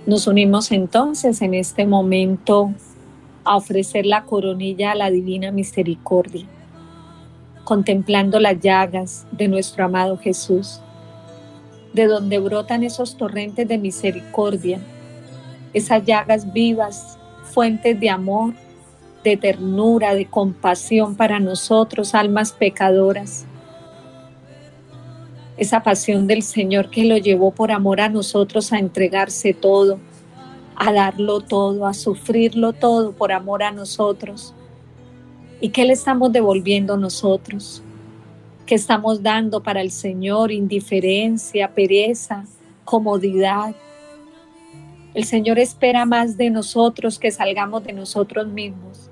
Nos 0.10 0.26
unimos 0.26 0.72
entonces 0.72 1.40
en 1.44 1.54
este 1.54 1.86
momento 1.86 2.74
a 3.44 3.56
ofrecer 3.56 4.08
la 4.08 4.24
coronilla 4.24 4.94
a 4.94 4.96
la 4.96 5.12
divina 5.12 5.52
misericordia, 5.52 6.48
contemplando 7.64 8.40
las 8.40 8.60
llagas 8.60 9.28
de 9.32 9.48
nuestro 9.48 9.86
amado 9.86 10.18
Jesús, 10.18 10.82
de 11.94 12.08
donde 12.08 12.40
brotan 12.40 12.82
esos 12.82 13.18
torrentes 13.18 13.68
de 13.68 13.78
misericordia, 13.78 14.80
esas 15.74 16.04
llagas 16.04 16.52
vivas, 16.54 17.20
fuentes 17.44 18.00
de 18.00 18.10
amor, 18.10 18.56
de 19.24 19.38
ternura, 19.38 20.16
de 20.16 20.26
compasión 20.26 21.18
para 21.18 21.40
nosotros, 21.40 22.16
almas 22.16 22.52
pecadoras. 22.52 23.46
Esa 25.60 25.84
pasión 25.84 26.26
del 26.26 26.42
Señor 26.42 26.90
que 26.90 27.04
lo 27.04 27.18
llevó 27.18 27.52
por 27.52 27.74
amor 27.74 28.00
a 28.00 28.08
nosotros 28.08 28.72
a 28.72 28.80
entregarse 28.80 29.54
todo, 29.54 30.00
a 30.74 30.94
darlo 30.94 31.42
todo, 31.42 31.86
a 31.86 31.94
sufrirlo 31.94 32.72
todo 32.72 33.12
por 33.12 33.34
amor 33.34 33.64
a 33.64 33.74
nosotros. 33.74 34.54
¿Y 35.60 35.68
qué 35.70 35.84
le 35.84 35.92
estamos 35.92 36.32
devolviendo 36.32 36.96
nosotros? 36.96 37.84
¿Qué 38.66 38.76
estamos 38.76 39.22
dando 39.22 39.62
para 39.62 39.82
el 39.82 39.92
Señor? 39.92 40.54
Indiferencia, 40.54 41.74
pereza, 41.74 42.46
comodidad. 42.86 43.76
El 45.14 45.26
Señor 45.26 45.60
espera 45.60 46.06
más 46.06 46.38
de 46.38 46.52
nosotros 46.52 47.20
que 47.20 47.32
salgamos 47.32 47.84
de 47.84 47.92
nosotros 47.92 48.48
mismos, 48.48 49.10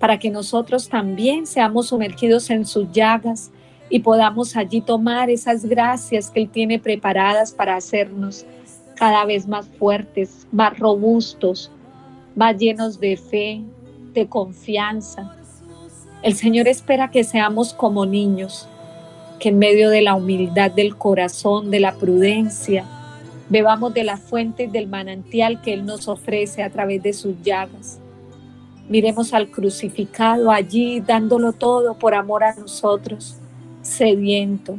para 0.00 0.18
que 0.18 0.30
nosotros 0.30 0.88
también 0.88 1.46
seamos 1.46 1.90
sumergidos 1.90 2.50
en 2.50 2.66
sus 2.66 2.90
llagas 2.90 3.52
y 3.90 4.00
podamos 4.00 4.56
allí 4.56 4.80
tomar 4.80 5.30
esas 5.30 5.64
gracias 5.64 6.30
que 6.30 6.40
Él 6.40 6.48
tiene 6.48 6.78
preparadas 6.78 7.52
para 7.52 7.76
hacernos 7.76 8.46
cada 8.96 9.24
vez 9.24 9.46
más 9.46 9.68
fuertes, 9.78 10.46
más 10.52 10.78
robustos, 10.78 11.70
más 12.34 12.56
llenos 12.56 13.00
de 13.00 13.16
fe, 13.16 13.62
de 14.12 14.26
confianza. 14.26 15.36
El 16.22 16.34
Señor 16.34 16.68
espera 16.68 17.10
que 17.10 17.24
seamos 17.24 17.74
como 17.74 18.06
niños, 18.06 18.68
que 19.38 19.50
en 19.50 19.58
medio 19.58 19.90
de 19.90 20.02
la 20.02 20.14
humildad 20.14 20.70
del 20.70 20.96
corazón, 20.96 21.70
de 21.70 21.80
la 21.80 21.94
prudencia, 21.94 22.86
bebamos 23.50 23.92
de 23.92 24.04
las 24.04 24.20
fuentes 24.20 24.72
del 24.72 24.86
manantial 24.86 25.60
que 25.60 25.74
Él 25.74 25.84
nos 25.84 26.08
ofrece 26.08 26.62
a 26.62 26.70
través 26.70 27.02
de 27.02 27.12
sus 27.12 27.34
llagas. 27.42 28.00
Miremos 28.88 29.34
al 29.34 29.50
crucificado 29.50 30.50
allí 30.50 31.00
dándolo 31.00 31.52
todo 31.52 31.98
por 31.98 32.14
amor 32.14 32.44
a 32.44 32.54
nosotros, 32.54 33.36
sediento, 33.84 34.78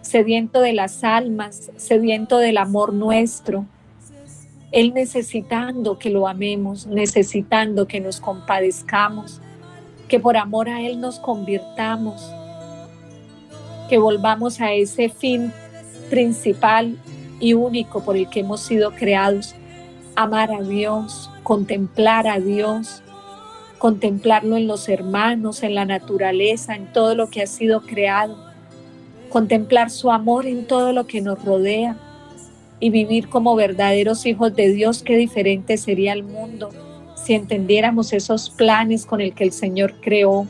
sediento 0.00 0.60
de 0.60 0.72
las 0.72 1.04
almas, 1.04 1.70
sediento 1.76 2.38
del 2.38 2.56
amor 2.56 2.94
nuestro. 2.94 3.66
Él 4.72 4.94
necesitando 4.94 5.98
que 5.98 6.10
lo 6.10 6.28
amemos, 6.28 6.86
necesitando 6.86 7.86
que 7.86 8.00
nos 8.00 8.20
compadezcamos, 8.20 9.40
que 10.08 10.20
por 10.20 10.36
amor 10.36 10.68
a 10.68 10.80
Él 10.80 11.00
nos 11.00 11.18
convirtamos, 11.18 12.32
que 13.88 13.98
volvamos 13.98 14.60
a 14.60 14.72
ese 14.72 15.08
fin 15.08 15.52
principal 16.08 16.96
y 17.40 17.54
único 17.54 18.04
por 18.04 18.16
el 18.16 18.28
que 18.28 18.40
hemos 18.40 18.60
sido 18.60 18.92
creados, 18.92 19.56
amar 20.14 20.52
a 20.52 20.62
Dios, 20.62 21.30
contemplar 21.42 22.28
a 22.28 22.38
Dios, 22.38 23.02
contemplarlo 23.80 24.58
en 24.58 24.66
los 24.66 24.90
hermanos, 24.90 25.62
en 25.62 25.74
la 25.74 25.86
naturaleza, 25.86 26.76
en 26.76 26.92
todo 26.92 27.14
lo 27.14 27.30
que 27.30 27.40
ha 27.40 27.46
sido 27.46 27.80
creado, 27.80 28.36
contemplar 29.30 29.88
su 29.88 30.10
amor 30.10 30.44
en 30.44 30.66
todo 30.66 30.92
lo 30.92 31.06
que 31.06 31.22
nos 31.22 31.42
rodea 31.42 31.96
y 32.78 32.90
vivir 32.90 33.30
como 33.30 33.56
verdaderos 33.56 34.26
hijos 34.26 34.54
de 34.54 34.70
Dios, 34.70 35.02
qué 35.02 35.16
diferente 35.16 35.78
sería 35.78 36.12
el 36.12 36.24
mundo 36.24 36.68
si 37.14 37.32
entendiéramos 37.32 38.12
esos 38.12 38.50
planes 38.50 39.06
con 39.06 39.22
el 39.22 39.32
que 39.34 39.44
el 39.44 39.52
Señor 39.52 39.94
creó 40.02 40.46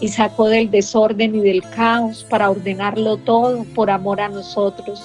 y 0.00 0.06
sacó 0.06 0.48
del 0.48 0.70
desorden 0.70 1.34
y 1.34 1.40
del 1.40 1.62
caos 1.62 2.24
para 2.30 2.48
ordenarlo 2.48 3.16
todo 3.16 3.64
por 3.74 3.90
amor 3.90 4.20
a 4.20 4.28
nosotros. 4.28 5.02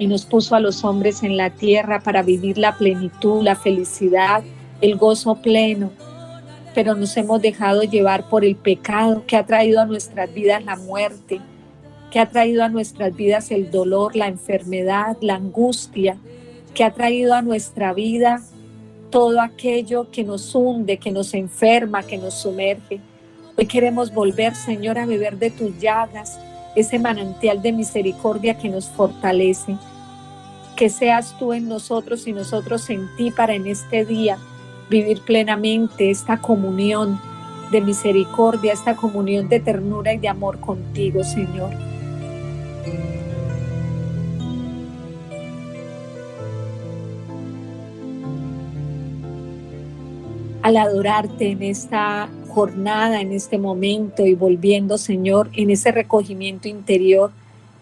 Y 0.00 0.08
nos 0.08 0.24
puso 0.26 0.56
a 0.56 0.60
los 0.60 0.84
hombres 0.84 1.22
en 1.22 1.36
la 1.36 1.50
tierra 1.50 2.00
para 2.00 2.22
vivir 2.22 2.58
la 2.58 2.76
plenitud, 2.76 3.42
la 3.42 3.54
felicidad, 3.54 4.42
el 4.80 4.96
gozo 4.96 5.36
pleno. 5.36 5.90
Pero 6.74 6.94
nos 6.94 7.16
hemos 7.16 7.42
dejado 7.42 7.82
llevar 7.82 8.28
por 8.28 8.44
el 8.44 8.56
pecado 8.56 9.24
que 9.26 9.36
ha 9.36 9.46
traído 9.46 9.80
a 9.80 9.86
nuestras 9.86 10.32
vidas 10.32 10.64
la 10.64 10.76
muerte, 10.76 11.40
que 12.10 12.20
ha 12.20 12.28
traído 12.28 12.62
a 12.62 12.68
nuestras 12.68 13.14
vidas 13.14 13.50
el 13.50 13.70
dolor, 13.70 14.14
la 14.14 14.28
enfermedad, 14.28 15.16
la 15.20 15.34
angustia, 15.34 16.16
que 16.74 16.84
ha 16.84 16.92
traído 16.92 17.34
a 17.34 17.42
nuestra 17.42 17.92
vida 17.92 18.42
todo 19.10 19.40
aquello 19.40 20.10
que 20.10 20.22
nos 20.22 20.54
hunde, 20.54 20.98
que 20.98 21.10
nos 21.10 21.34
enferma, 21.34 22.02
que 22.02 22.18
nos 22.18 22.34
sumerge. 22.34 23.00
Hoy 23.56 23.66
queremos 23.66 24.12
volver, 24.12 24.54
Señor, 24.54 24.98
a 24.98 25.06
beber 25.06 25.38
de 25.38 25.50
tus 25.50 25.78
llagas, 25.80 26.38
ese 26.76 26.98
manantial 26.98 27.60
de 27.60 27.72
misericordia 27.72 28.56
que 28.58 28.68
nos 28.68 28.86
fortalece. 28.88 29.76
Que 30.76 30.90
seas 30.90 31.36
tú 31.38 31.52
en 31.52 31.68
nosotros 31.68 32.28
y 32.28 32.32
nosotros 32.32 32.88
en 32.90 33.08
ti 33.16 33.32
para 33.32 33.54
en 33.54 33.66
este 33.66 34.04
día 34.04 34.38
vivir 34.90 35.20
plenamente 35.22 36.10
esta 36.10 36.38
comunión 36.38 37.20
de 37.70 37.80
misericordia, 37.80 38.72
esta 38.72 38.96
comunión 38.96 39.48
de 39.48 39.60
ternura 39.60 40.14
y 40.14 40.18
de 40.18 40.28
amor 40.28 40.58
contigo, 40.60 41.22
Señor. 41.22 41.70
Al 50.62 50.76
adorarte 50.76 51.50
en 51.50 51.62
esta 51.62 52.28
jornada, 52.48 53.20
en 53.20 53.32
este 53.32 53.58
momento 53.58 54.26
y 54.26 54.34
volviendo, 54.34 54.98
Señor, 54.98 55.50
en 55.54 55.70
ese 55.70 55.92
recogimiento 55.92 56.68
interior, 56.68 57.30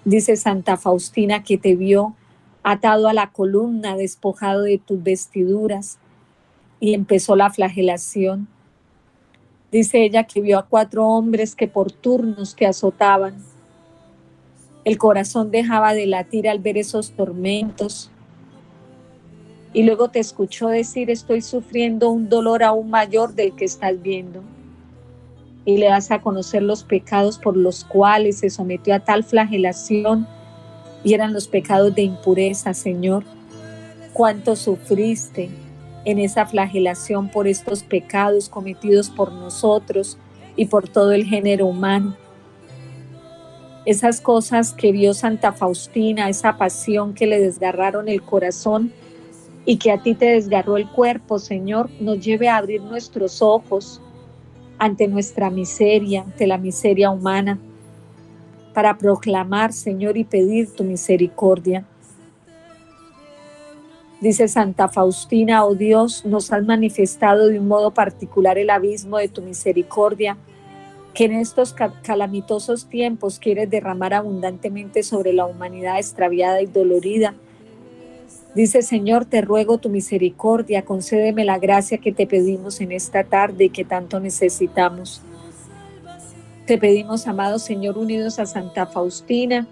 dice 0.05 0.37
Santa 0.37 0.77
Faustina 0.77 1.43
que 1.43 1.59
te 1.59 1.75
vio 1.75 2.15
atado 2.63 3.09
a 3.09 3.13
la 3.13 3.31
columna, 3.31 3.97
despojado 3.97 4.63
de 4.63 4.79
tus 4.79 5.03
vestiduras, 5.03 5.99
y 6.81 6.95
empezó 6.95 7.37
la 7.37 7.51
flagelación. 7.51 8.49
Dice 9.73 10.05
ella 10.05 10.25
que 10.25 10.41
vio 10.41 10.59
a 10.59 10.67
cuatro 10.67 11.07
hombres 11.07 11.55
que 11.55 11.69
por 11.69 11.93
turnos 11.93 12.55
te 12.55 12.67
azotaban. 12.67 13.37
El 14.85 14.99
corazón 14.99 15.51
dejaba 15.51 15.95
de 15.95 16.07
latir 16.07 16.49
al 16.49 16.61
ver 16.61 16.79
esos 16.79 17.13
tormentos. 17.13 18.11
Y 19.73 19.83
luego 19.83 20.09
te 20.09 20.21
escuchó 20.21 20.69
decir, 20.69 21.11
estoy 21.11 21.43
sufriendo 21.43 22.11
un 22.11 22.29
dolor 22.29 22.63
aún 22.63 22.89
mayor 22.89 23.35
del 23.35 23.55
que 23.55 23.65
estás 23.65 24.01
viendo 24.01 24.43
y 25.67 25.79
le 25.79 25.87
das 25.87 26.13
a 26.13 26.21
conocer 26.23 26.63
los 26.63 26.85
pecados 26.85 27.39
por 27.39 27.57
los 27.57 27.85
cuales 27.85 28.39
se 28.39 28.49
sometió 28.49 28.95
a 28.95 29.01
tal 29.01 29.25
flagelación 29.25 30.27
y 31.03 31.13
eran 31.13 31.33
los 31.33 31.49
pecados 31.49 31.95
de 31.95 32.03
impureza, 32.03 32.73
Señor. 32.73 33.25
Cuánto 34.13 34.57
sufriste 34.57 35.51
en 36.07 36.21
esa 36.21 36.47
flagelación 36.47 37.29
por 37.29 37.49
estos 37.49 37.83
pecados 37.83 38.49
cometidos 38.49 39.11
por 39.11 39.33
nosotros 39.33 40.17
y 40.55 40.67
por 40.67 40.89
todo 40.89 41.13
el 41.13 41.25
género 41.25 41.67
humano. 41.67 42.17
Esas 43.85 44.21
cosas 44.21 44.73
que 44.73 44.93
vio 44.93 45.15
Santa 45.15 45.53
Faustina, 45.53 46.29
esa 46.29 46.57
pasión 46.57 47.13
que 47.13 47.27
le 47.27 47.41
desgarraron 47.41 48.09
el 48.09 48.23
corazón 48.23 48.93
y 49.65 49.79
que 49.79 49.91
a 49.91 50.01
ti 50.01 50.15
te 50.15 50.27
desgarró 50.27 50.77
el 50.77 50.89
cuerpo, 50.89 51.41
Señor, 51.41 51.91
nos 52.01 52.25
lleve 52.25 52.49
a 52.49 52.57
abrir 52.57 52.83
nuestros 52.83 53.43
ojos 53.43 54.01
ante 54.79 55.09
nuestra 55.09 55.51
miseria, 55.51 56.23
ante 56.23 56.47
la 56.47 56.57
miseria 56.57 57.11
humana, 57.11 57.59
para 58.75 58.97
proclamar, 58.97 59.73
Señor, 59.73 60.17
y 60.17 60.23
pedir 60.23 60.73
tu 60.73 60.85
misericordia. 60.85 61.85
Dice 64.21 64.49
Santa 64.49 64.89
Faustina, 64.89 65.65
oh 65.65 65.75
Dios, 65.75 66.25
nos 66.25 66.53
has 66.53 66.65
manifestado 66.65 67.49
de 67.49 67.59
un 67.59 67.69
modo 67.69 67.93
particular 67.93 68.59
el 68.59 68.71
abismo 68.71 69.19
de 69.19 69.29
tu 69.29 69.43
misericordia, 69.43 70.39
que 71.13 71.25
en 71.25 71.33
estos 71.33 71.75
calamitosos 72.03 72.87
tiempos 72.87 73.39
quieres 73.39 73.71
derramar 73.71 74.15
abundantemente 74.15 75.03
sobre 75.03 75.33
la 75.33 75.47
humanidad 75.47 75.99
extraviada 75.99 76.61
y 76.63 76.67
dolorida 76.67 77.35
Dice, 78.57 78.81
Señor, 78.81 79.27
te 79.27 79.43
ruego 79.43 79.77
tu 79.77 79.91
misericordia, 79.91 80.83
concédeme 80.83 81.45
la 81.45 81.59
gracia 81.59 81.99
que 81.99 82.11
te 82.11 82.27
pedimos 82.27 82.81
en 82.81 82.91
esta 82.91 83.23
tarde 83.23 83.65
y 83.65 83.69
que 83.69 83.85
tanto 83.85 84.19
necesitamos. 84.19 85.21
Te 86.65 86.79
pedimos, 86.79 87.27
amado 87.27 87.59
Señor, 87.59 87.99
unidos 87.99 88.39
a 88.39 88.47
Santa 88.47 88.87
Faustina, 88.87 89.69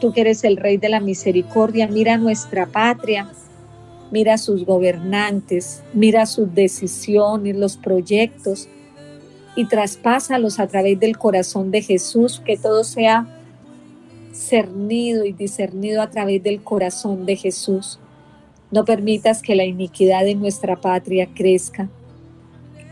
tú 0.00 0.14
que 0.14 0.22
eres 0.22 0.42
el 0.42 0.56
Rey 0.56 0.78
de 0.78 0.88
la 0.88 1.00
Misericordia, 1.00 1.86
mira 1.86 2.16
nuestra 2.16 2.64
patria, 2.64 3.28
mira 4.14 4.38
sus 4.38 4.64
gobernantes, 4.64 5.82
mira 5.92 6.24
sus 6.26 6.54
decisiones, 6.54 7.56
los 7.56 7.76
proyectos 7.76 8.68
y 9.56 9.66
traspásalos 9.66 10.60
a 10.60 10.68
través 10.68 11.00
del 11.00 11.18
corazón 11.18 11.72
de 11.72 11.82
Jesús, 11.82 12.40
que 12.46 12.56
todo 12.56 12.84
sea 12.84 13.26
cernido 14.32 15.24
y 15.24 15.32
discernido 15.32 16.00
a 16.00 16.10
través 16.10 16.40
del 16.44 16.62
corazón 16.62 17.26
de 17.26 17.34
Jesús. 17.34 17.98
No 18.70 18.84
permitas 18.84 19.42
que 19.42 19.56
la 19.56 19.64
iniquidad 19.64 20.22
de 20.22 20.36
nuestra 20.36 20.80
patria 20.80 21.28
crezca. 21.34 21.88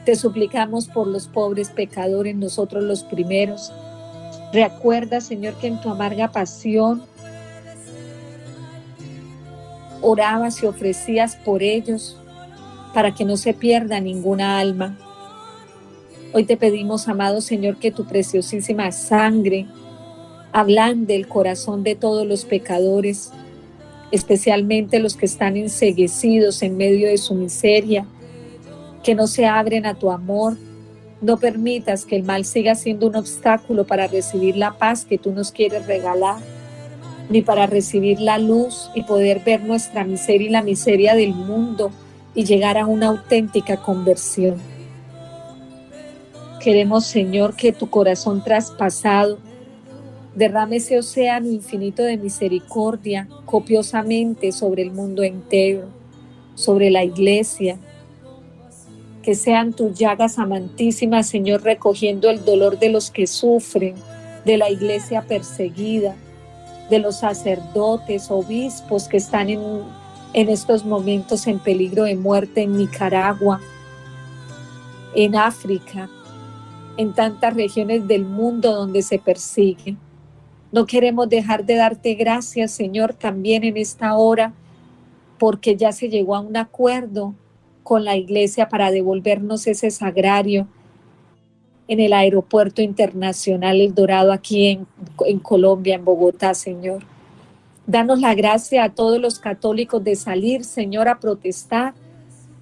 Te 0.04 0.16
suplicamos 0.16 0.88
por 0.88 1.06
los 1.06 1.28
pobres 1.28 1.70
pecadores, 1.70 2.34
nosotros 2.34 2.82
los 2.82 3.04
primeros. 3.04 3.72
Recuerda, 4.52 5.20
Señor, 5.20 5.54
que 5.60 5.68
en 5.68 5.80
tu 5.80 5.88
amarga 5.88 6.32
pasión 6.32 7.04
orabas 10.02 10.62
y 10.62 10.66
ofrecías 10.66 11.36
por 11.36 11.62
ellos 11.62 12.18
para 12.92 13.14
que 13.14 13.24
no 13.24 13.36
se 13.36 13.54
pierda 13.54 14.00
ninguna 14.00 14.58
alma. 14.58 14.98
Hoy 16.34 16.44
te 16.44 16.56
pedimos, 16.56 17.08
amado 17.08 17.40
Señor, 17.40 17.78
que 17.78 17.90
tu 17.90 18.04
preciosísima 18.04 18.92
sangre 18.92 19.66
ablande 20.52 21.16
el 21.16 21.28
corazón 21.28 21.82
de 21.82 21.94
todos 21.94 22.26
los 22.26 22.44
pecadores 22.44 23.32
especialmente 24.12 25.00
los 25.00 25.16
que 25.16 25.26
están 25.26 25.56
enseguecidos 25.56 26.62
en 26.62 26.76
medio 26.76 27.08
de 27.08 27.18
su 27.18 27.34
miseria, 27.34 28.06
que 29.02 29.14
no 29.16 29.26
se 29.26 29.46
abren 29.46 29.86
a 29.86 29.94
tu 29.94 30.12
amor. 30.12 30.56
No 31.22 31.38
permitas 31.38 32.04
que 32.04 32.16
el 32.16 32.22
mal 32.22 32.44
siga 32.44 32.74
siendo 32.74 33.06
un 33.06 33.16
obstáculo 33.16 33.86
para 33.86 34.06
recibir 34.06 34.56
la 34.56 34.76
paz 34.76 35.06
que 35.06 35.18
tú 35.18 35.32
nos 35.32 35.50
quieres 35.50 35.86
regalar, 35.86 36.40
ni 37.28 37.42
para 37.42 37.66
recibir 37.66 38.20
la 38.20 38.38
luz 38.38 38.90
y 38.94 39.02
poder 39.04 39.40
ver 39.40 39.62
nuestra 39.62 40.04
miseria 40.04 40.48
y 40.48 40.50
la 40.50 40.62
miseria 40.62 41.14
del 41.14 41.34
mundo 41.34 41.90
y 42.34 42.44
llegar 42.44 42.78
a 42.78 42.86
una 42.86 43.08
auténtica 43.08 43.76
conversión. 43.76 44.56
Queremos, 46.60 47.06
Señor, 47.06 47.56
que 47.56 47.72
tu 47.72 47.90
corazón 47.90 48.42
traspasado 48.44 49.38
Derrame 50.34 50.76
ese 50.76 50.98
océano 50.98 51.50
infinito 51.50 52.02
de 52.02 52.16
misericordia 52.16 53.28
copiosamente 53.44 54.50
sobre 54.52 54.82
el 54.82 54.90
mundo 54.90 55.22
entero, 55.22 55.88
sobre 56.54 56.90
la 56.90 57.04
iglesia. 57.04 57.78
Que 59.22 59.34
sean 59.34 59.74
tus 59.74 59.92
llagas 59.92 60.38
amantísimas, 60.38 61.28
Señor, 61.28 61.62
recogiendo 61.62 62.30
el 62.30 62.44
dolor 62.44 62.78
de 62.78 62.88
los 62.88 63.10
que 63.10 63.26
sufren, 63.26 63.94
de 64.46 64.56
la 64.56 64.70
iglesia 64.70 65.22
perseguida, 65.22 66.16
de 66.92 66.98
los 66.98 67.16
sacerdotes, 67.16 68.30
obispos 68.30 69.08
que 69.08 69.16
están 69.16 69.48
en, 69.48 69.62
en 70.34 70.50
estos 70.50 70.84
momentos 70.84 71.46
en 71.46 71.58
peligro 71.58 72.04
de 72.04 72.16
muerte 72.16 72.60
en 72.60 72.76
Nicaragua, 72.76 73.60
en 75.14 75.34
África, 75.34 76.10
en 76.98 77.14
tantas 77.14 77.54
regiones 77.54 78.06
del 78.06 78.26
mundo 78.26 78.74
donde 78.74 79.00
se 79.00 79.18
persiguen. 79.18 79.96
No 80.70 80.84
queremos 80.84 81.30
dejar 81.30 81.64
de 81.64 81.76
darte 81.76 82.12
gracias, 82.12 82.72
Señor, 82.72 83.14
también 83.14 83.64
en 83.64 83.78
esta 83.78 84.14
hora, 84.14 84.52
porque 85.38 85.76
ya 85.76 85.92
se 85.92 86.10
llegó 86.10 86.36
a 86.36 86.40
un 86.40 86.58
acuerdo 86.58 87.34
con 87.84 88.04
la 88.04 88.16
iglesia 88.18 88.68
para 88.68 88.90
devolvernos 88.90 89.66
ese 89.66 89.90
sagrario 89.90 90.66
en 91.88 92.00
el 92.00 92.12
aeropuerto 92.12 92.82
internacional 92.82 93.80
El 93.80 93.94
Dorado 93.94 94.32
aquí 94.32 94.68
en, 95.26 95.38
Colombia, 95.40 95.96
en 95.96 96.04
Bogotá, 96.04 96.54
Señor. 96.54 97.02
Danos 97.86 98.20
la 98.20 98.34
gracia 98.34 98.84
a 98.84 98.94
todos 98.94 99.20
los 99.20 99.38
católicos 99.38 100.02
de 100.02 100.14
salir, 100.14 100.64
Señor, 100.64 101.08
a 101.08 101.18
protestar 101.18 101.94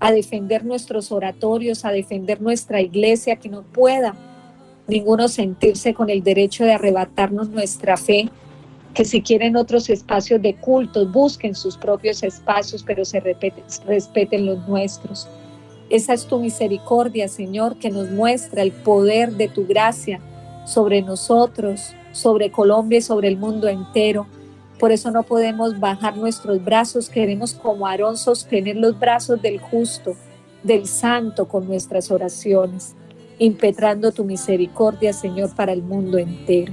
a 0.00 0.10
defender 0.12 0.64
nuestros 0.64 1.12
oratorios, 1.12 1.84
a 1.84 1.92
defender 1.92 2.40
nuestra 2.40 2.80
iglesia, 2.80 3.36
que 3.36 3.50
no 3.50 3.62
pueda 3.62 4.14
ninguno 4.88 5.28
sentirse 5.28 5.92
con 5.92 6.08
el 6.08 6.22
derecho 6.22 6.64
de 6.64 6.72
arrebatarnos 6.72 7.50
nuestra 7.50 7.98
fe, 7.98 8.30
que 8.94 9.04
si 9.04 9.20
quieren 9.22 9.56
otros 9.56 9.88
espacios 9.90 10.42
de 10.42 10.56
cultos, 10.56 11.12
busquen 11.12 11.54
sus 11.54 11.76
propios 11.76 12.22
espacios, 12.22 12.82
pero 12.82 13.04
se 13.04 13.20
respeten 13.20 14.46
los 14.46 14.66
nuestros. 14.66 15.28
Esa 15.90 16.14
es 16.14 16.26
tu 16.26 16.38
misericordia, 16.38 17.26
Señor, 17.26 17.76
que 17.76 17.90
nos 17.90 18.10
muestra 18.10 18.62
el 18.62 18.70
poder 18.70 19.32
de 19.32 19.48
tu 19.48 19.66
gracia 19.66 20.20
sobre 20.64 21.02
nosotros, 21.02 21.94
sobre 22.12 22.52
Colombia 22.52 22.98
y 22.98 23.02
sobre 23.02 23.26
el 23.26 23.36
mundo 23.36 23.66
entero. 23.66 24.26
Por 24.78 24.92
eso 24.92 25.10
no 25.10 25.24
podemos 25.24 25.80
bajar 25.80 26.16
nuestros 26.16 26.64
brazos, 26.64 27.10
queremos 27.10 27.54
como 27.54 27.88
Aarón 27.88 28.16
sostener 28.16 28.76
los 28.76 28.98
brazos 28.98 29.42
del 29.42 29.58
justo, 29.60 30.14
del 30.62 30.86
santo 30.86 31.48
con 31.48 31.66
nuestras 31.66 32.12
oraciones, 32.12 32.94
impetrando 33.40 34.12
tu 34.12 34.24
misericordia, 34.24 35.12
Señor, 35.12 35.54
para 35.56 35.72
el 35.72 35.82
mundo 35.82 36.18
entero. 36.18 36.72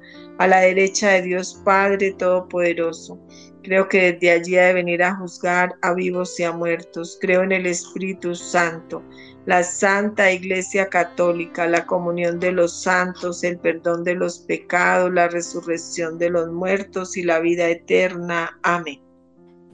a 0.41 0.47
la 0.47 0.61
derecha 0.61 1.11
de 1.11 1.21
Dios 1.21 1.61
Padre 1.63 2.13
Todopoderoso. 2.13 3.19
Creo 3.61 3.87
que 3.87 4.13
desde 4.13 4.31
allí 4.31 4.57
ha 4.57 4.67
de 4.67 4.73
venir 4.73 5.03
a 5.03 5.15
juzgar 5.15 5.75
a 5.83 5.93
vivos 5.93 6.39
y 6.39 6.43
a 6.43 6.51
muertos. 6.51 7.19
Creo 7.21 7.43
en 7.43 7.51
el 7.51 7.67
Espíritu 7.67 8.33
Santo, 8.33 9.03
la 9.45 9.61
Santa 9.61 10.31
Iglesia 10.31 10.89
Católica, 10.89 11.67
la 11.67 11.85
comunión 11.85 12.39
de 12.39 12.53
los 12.53 12.81
santos, 12.81 13.43
el 13.43 13.59
perdón 13.59 14.03
de 14.03 14.15
los 14.15 14.39
pecados, 14.39 15.13
la 15.13 15.27
resurrección 15.27 16.17
de 16.17 16.31
los 16.31 16.51
muertos 16.51 17.15
y 17.17 17.21
la 17.21 17.39
vida 17.39 17.69
eterna. 17.69 18.57
Amén. 18.63 18.99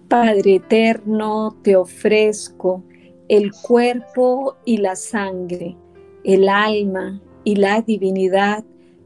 Padre 0.10 0.56
eterno, 0.56 1.58
te 1.64 1.78
ofrezco 1.78 2.84
el 3.30 3.54
cuerpo 3.54 4.58
y 4.66 4.80
la 4.80 4.98
sangre, 4.98 5.78
el 6.26 6.50
alma 6.50 7.22
y 7.46 7.56
la 7.56 7.80
divinidad 7.80 8.66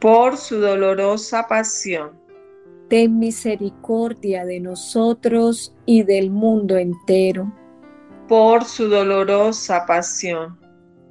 Por 0.00 0.36
su 0.36 0.58
dolorosa 0.60 1.46
pasión, 1.48 2.18
Ten 2.88 3.18
misericordia 3.20 4.44
de 4.44 4.58
nosotros 4.60 5.72
y 5.86 6.02
del 6.02 6.30
mundo 6.30 6.76
entero. 6.76 7.52
por 8.28 8.64
su 8.64 8.88
dolorosa 8.88 9.84
pasión, 9.86 10.58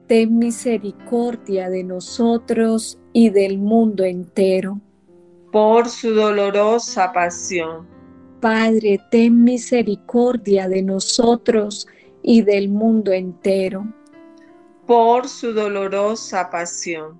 Ten 0.07 0.37
misericordia 0.39 1.69
de 1.69 1.83
nosotros 1.83 2.97
y 3.13 3.29
del 3.29 3.57
mundo 3.59 4.03
entero. 4.03 4.79
por 5.51 5.87
su 5.89 6.13
dolorosa 6.13 7.11
pasión, 7.13 7.87
Padre, 8.41 8.99
ten 9.11 9.43
misericordia 9.43 10.67
de 10.69 10.81
nosotros 10.81 11.87
y 12.23 12.41
del 12.43 12.69
mundo 12.69 13.11
entero. 13.11 13.85
por 14.85 15.27
su 15.27 15.53
dolorosa 15.53 16.49
pasión, 16.49 17.19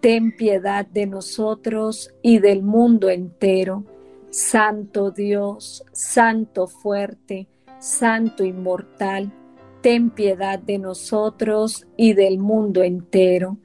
ten 0.00 0.36
piedad 0.36 0.86
de 0.86 1.06
nosotros 1.06 2.14
y 2.22 2.38
del 2.38 2.62
mundo 2.62 3.10
entero. 3.10 3.84
Santo 4.30 5.10
Dios, 5.10 5.84
Santo 5.92 6.68
fuerte, 6.68 7.48
Santo 7.80 8.44
inmortal, 8.44 9.32
ten 9.80 10.10
piedad 10.10 10.58
de 10.58 10.78
nosotros 10.78 11.86
y 11.96 12.12
del 12.12 12.38
mundo 12.38 12.82
entero. 12.82 13.56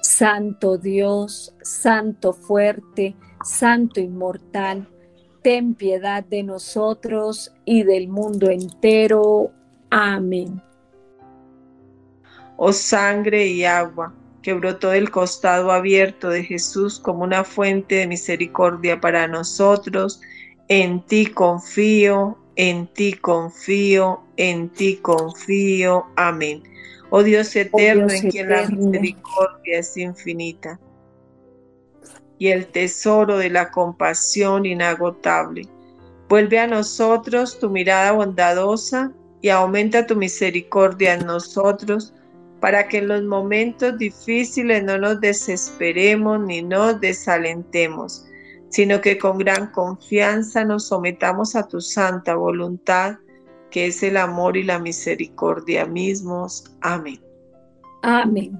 Santo 0.00 0.78
Dios, 0.78 1.54
Santo 1.60 2.32
fuerte, 2.32 3.14
Santo 3.44 4.00
inmortal, 4.00 4.88
ten 5.42 5.74
piedad 5.74 6.24
de 6.24 6.42
nosotros 6.42 7.52
y 7.64 7.82
del 7.82 8.08
mundo 8.08 8.48
entero. 8.48 9.50
Amén. 9.90 10.62
Oh 12.56 12.72
sangre 12.72 13.46
y 13.48 13.64
agua 13.64 14.14
que 14.42 14.52
brotó 14.52 14.90
del 14.90 15.10
costado 15.10 15.70
abierto 15.70 16.28
de 16.28 16.44
Jesús 16.44 16.98
como 16.98 17.22
una 17.22 17.44
fuente 17.44 17.96
de 17.96 18.06
misericordia 18.06 19.00
para 19.00 19.28
nosotros, 19.28 20.20
en 20.68 21.00
ti 21.06 21.26
confío, 21.26 22.38
en 22.56 22.86
ti 22.88 23.12
confío, 23.12 24.20
en 24.36 24.68
ti 24.70 24.96
confío. 24.96 26.06
Amén. 26.16 26.62
Oh 27.10 27.22
Dios 27.22 27.54
eterno, 27.54 28.08
Dios 28.08 28.24
en 28.24 28.30
quien 28.30 28.48
la 28.48 28.62
eterno. 28.62 28.86
misericordia 28.86 29.78
es 29.78 29.96
infinita 29.96 30.80
y 32.38 32.48
el 32.48 32.66
tesoro 32.66 33.38
de 33.38 33.50
la 33.50 33.70
compasión 33.70 34.66
inagotable. 34.66 35.68
Vuelve 36.28 36.58
a 36.58 36.66
nosotros 36.66 37.60
tu 37.60 37.70
mirada 37.70 38.10
bondadosa 38.12 39.12
y 39.40 39.50
aumenta 39.50 40.06
tu 40.06 40.16
misericordia 40.16 41.14
en 41.14 41.26
nosotros 41.26 42.14
para 42.62 42.86
que 42.86 42.98
en 42.98 43.08
los 43.08 43.24
momentos 43.24 43.98
difíciles 43.98 44.84
no 44.84 44.96
nos 44.96 45.20
desesperemos 45.20 46.38
ni 46.38 46.62
nos 46.62 47.00
desalentemos, 47.00 48.24
sino 48.68 49.00
que 49.00 49.18
con 49.18 49.38
gran 49.38 49.72
confianza 49.72 50.64
nos 50.64 50.86
sometamos 50.86 51.56
a 51.56 51.66
tu 51.66 51.80
santa 51.80 52.36
voluntad, 52.36 53.18
que 53.72 53.86
es 53.86 54.04
el 54.04 54.16
amor 54.16 54.56
y 54.56 54.62
la 54.62 54.78
misericordia 54.78 55.86
mismos. 55.86 56.72
Amén. 56.82 57.20
Amén. 58.02 58.56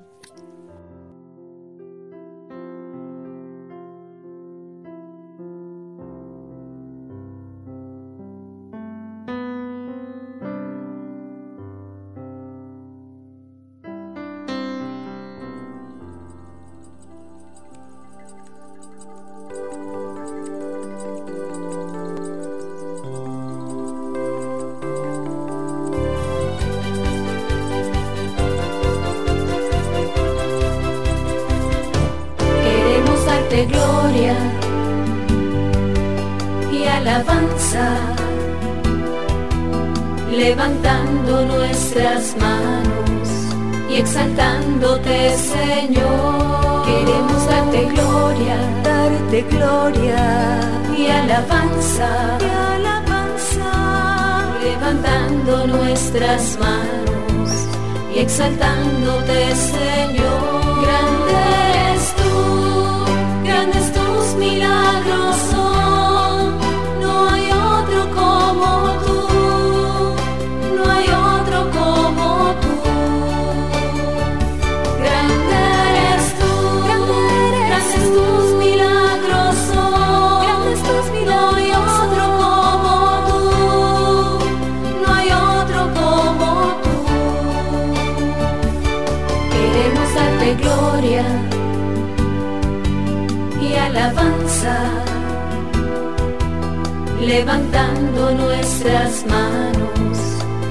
Levantando 97.52 98.30
nuestras 98.32 99.26
manos 99.26 100.18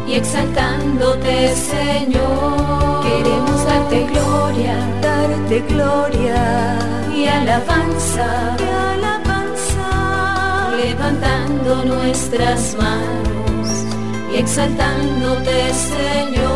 y 0.08 0.16
exaltándote, 0.16 1.56
Señor. 1.56 3.02
Queremos 3.04 3.66
darte 3.66 4.08
gloria 4.08 4.76
darte 5.02 5.60
gloria 5.70 6.80
y 7.16 7.28
alabanza, 7.28 8.58
y 8.60 8.96
alabanza, 8.96 10.72
levantando 10.78 11.86
nuestras 11.86 12.76
manos 12.76 13.68
y 14.34 14.38
exaltándote, 14.38 15.74
Señor. 15.74 16.51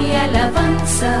Y 0.00 0.14
alabanza, 0.14 1.20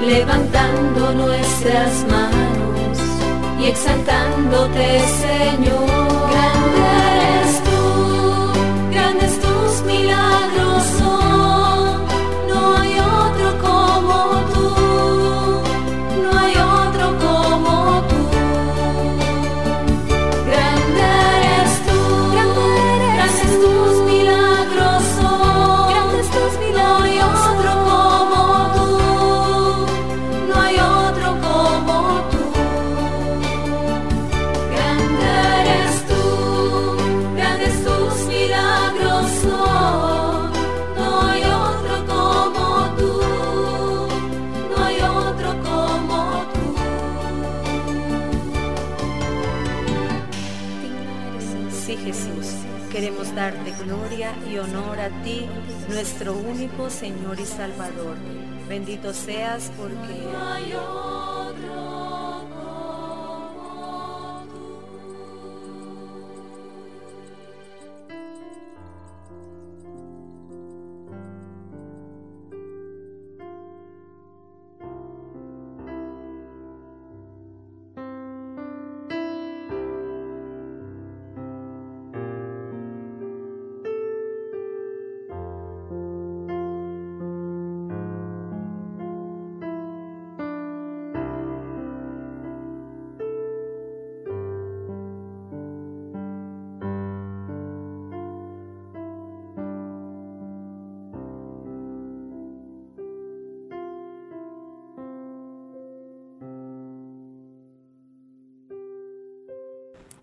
levantando 0.00 1.12
nuestras 1.12 2.06
manos 2.10 2.98
y 3.60 3.66
exaltándote, 3.66 5.00
Señor. 5.00 6.99
Nuestro 56.00 56.32
único 56.32 56.88
Señor 56.88 57.38
y 57.38 57.44
Salvador. 57.44 58.16
Bendito 58.66 59.12
seas 59.12 59.70
porque 59.76 60.24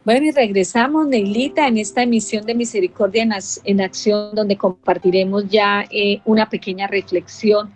Bueno, 0.08 0.28
y 0.28 0.32
regresamos, 0.32 1.05
Neilita, 1.05 1.68
en 1.68 1.78
esta 1.78 2.01
emisión 2.01 2.45
de 2.45 2.55
Misericordia 2.55 3.24
en, 3.24 3.32
Ac- 3.32 3.60
en 3.66 3.82
Acción, 3.82 4.34
donde 4.34 4.55
compartiremos 4.55 5.49
ya 5.49 5.84
eh, 5.91 6.22
una 6.24 6.49
pequeña 6.49 6.88
reflexión, 6.88 7.72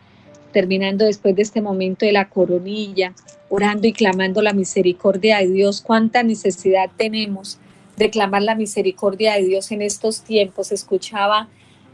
terminando 0.54 1.04
después 1.04 1.36
de 1.36 1.42
este 1.42 1.60
momento 1.60 2.06
de 2.06 2.14
la 2.14 2.30
coronilla, 2.30 3.14
orando 3.50 3.86
y 3.86 3.92
clamando 3.92 4.42
la 4.42 4.54
misericordia 4.54 5.40
de 5.40 5.50
Dios. 5.50 5.82
Cuánta 5.82 6.24
necesidad 6.24 6.90
tenemos 6.96 7.60
de 7.98 8.10
clamar 8.10 8.44
la 8.44 8.56
misericordia 8.56 9.34
de 9.34 9.44
Dios 9.44 9.70
en 9.74 9.82
estos 9.82 10.22
tiempos. 10.22 10.72
Escuchaba 10.72 11.50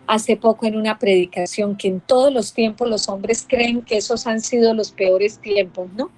hace 0.05 0.37
poco 0.37 0.67
en 0.67 0.77
una 0.77 0.99
predicación 0.99 1.75
que 1.75 1.87
en 1.87 1.99
todos 1.99 2.31
los 2.31 2.53
tiempos 2.53 2.87
los 2.87 3.09
hombres 3.09 3.43
creen 3.49 3.81
que 3.81 3.97
esos 3.97 4.27
han 4.27 4.41
sido 4.41 4.75
los 4.75 4.91
peores 4.91 5.39
tiempos, 5.39 5.87
¿no? 5.97 6.11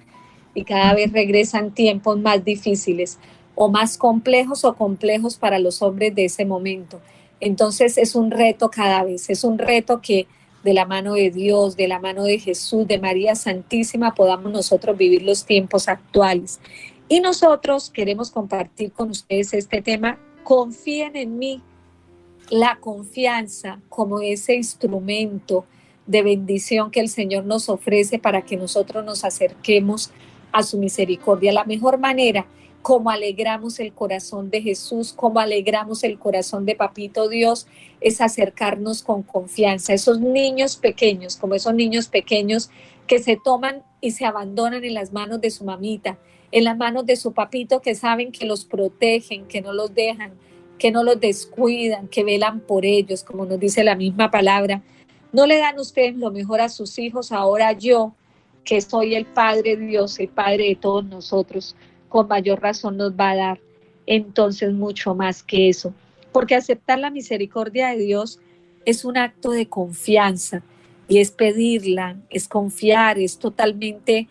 Y 0.54 0.64
cada 0.64 0.92
vez 0.92 1.10
regresan 1.10 1.70
tiempos 1.70 2.18
más 2.18 2.44
difíciles 2.44 3.18
o 3.62 3.68
más 3.68 3.98
complejos 3.98 4.64
o 4.64 4.74
complejos 4.74 5.36
para 5.36 5.58
los 5.58 5.82
hombres 5.82 6.14
de 6.14 6.24
ese 6.24 6.46
momento. 6.46 6.98
Entonces 7.40 7.98
es 7.98 8.14
un 8.14 8.30
reto 8.30 8.70
cada 8.70 9.04
vez, 9.04 9.28
es 9.28 9.44
un 9.44 9.58
reto 9.58 10.00
que 10.00 10.26
de 10.64 10.72
la 10.72 10.86
mano 10.86 11.12
de 11.12 11.30
Dios, 11.30 11.76
de 11.76 11.86
la 11.86 11.98
mano 11.98 12.24
de 12.24 12.38
Jesús, 12.38 12.88
de 12.88 12.98
María 12.98 13.34
Santísima, 13.34 14.14
podamos 14.14 14.50
nosotros 14.50 14.96
vivir 14.96 15.24
los 15.24 15.44
tiempos 15.44 15.88
actuales. 15.88 16.58
Y 17.06 17.20
nosotros 17.20 17.90
queremos 17.90 18.30
compartir 18.30 18.92
con 18.92 19.10
ustedes 19.10 19.52
este 19.52 19.82
tema. 19.82 20.18
Confíen 20.42 21.14
en 21.16 21.38
mí. 21.38 21.60
La 22.48 22.78
confianza 22.80 23.78
como 23.90 24.22
ese 24.22 24.54
instrumento 24.54 25.66
de 26.06 26.22
bendición 26.22 26.90
que 26.90 27.00
el 27.00 27.10
Señor 27.10 27.44
nos 27.44 27.68
ofrece 27.68 28.18
para 28.18 28.40
que 28.40 28.56
nosotros 28.56 29.04
nos 29.04 29.22
acerquemos 29.22 30.12
a 30.50 30.62
su 30.62 30.78
misericordia. 30.78 31.52
La 31.52 31.64
mejor 31.64 31.98
manera 31.98 32.46
como 32.82 33.10
alegramos 33.10 33.78
el 33.78 33.92
corazón 33.92 34.50
de 34.50 34.62
Jesús, 34.62 35.12
como 35.12 35.40
alegramos 35.40 36.02
el 36.02 36.18
corazón 36.18 36.64
de 36.64 36.74
Papito 36.74 37.28
Dios, 37.28 37.66
es 38.00 38.20
acercarnos 38.20 39.02
con 39.02 39.22
confianza. 39.22 39.92
Esos 39.92 40.20
niños 40.20 40.76
pequeños, 40.76 41.36
como 41.36 41.54
esos 41.54 41.74
niños 41.74 42.08
pequeños 42.08 42.70
que 43.06 43.18
se 43.18 43.36
toman 43.36 43.82
y 44.00 44.12
se 44.12 44.24
abandonan 44.24 44.84
en 44.84 44.94
las 44.94 45.12
manos 45.12 45.40
de 45.40 45.50
su 45.50 45.64
mamita, 45.64 46.18
en 46.52 46.64
las 46.64 46.76
manos 46.76 47.04
de 47.04 47.16
su 47.16 47.32
papito, 47.32 47.80
que 47.80 47.94
saben 47.94 48.32
que 48.32 48.46
los 48.46 48.64
protegen, 48.64 49.46
que 49.46 49.60
no 49.60 49.72
los 49.72 49.94
dejan, 49.94 50.32
que 50.78 50.90
no 50.90 51.04
los 51.04 51.20
descuidan, 51.20 52.08
que 52.08 52.24
velan 52.24 52.60
por 52.60 52.86
ellos, 52.86 53.22
como 53.22 53.44
nos 53.44 53.60
dice 53.60 53.84
la 53.84 53.94
misma 53.94 54.30
palabra. 54.30 54.82
No 55.32 55.46
le 55.46 55.58
dan 55.58 55.78
ustedes 55.78 56.16
lo 56.16 56.30
mejor 56.30 56.62
a 56.62 56.70
sus 56.70 56.98
hijos, 56.98 57.30
ahora 57.30 57.72
yo, 57.72 58.14
que 58.64 58.80
soy 58.80 59.14
el 59.14 59.26
Padre 59.26 59.76
Dios, 59.76 60.18
el 60.18 60.28
Padre 60.28 60.68
de 60.68 60.76
todos 60.76 61.04
nosotros 61.04 61.76
con 62.10 62.28
mayor 62.28 62.60
razón 62.60 62.98
nos 62.98 63.12
va 63.12 63.30
a 63.30 63.36
dar 63.36 63.60
entonces 64.04 64.74
mucho 64.74 65.14
más 65.14 65.42
que 65.42 65.70
eso. 65.70 65.94
Porque 66.32 66.54
aceptar 66.54 66.98
la 66.98 67.10
misericordia 67.10 67.88
de 67.88 67.98
Dios 67.98 68.40
es 68.84 69.06
un 69.06 69.16
acto 69.16 69.52
de 69.52 69.68
confianza 69.68 70.62
y 71.08 71.18
es 71.18 71.30
pedirla, 71.30 72.16
es 72.28 72.48
confiar, 72.48 73.18
es 73.18 73.38
totalmente 73.38 74.28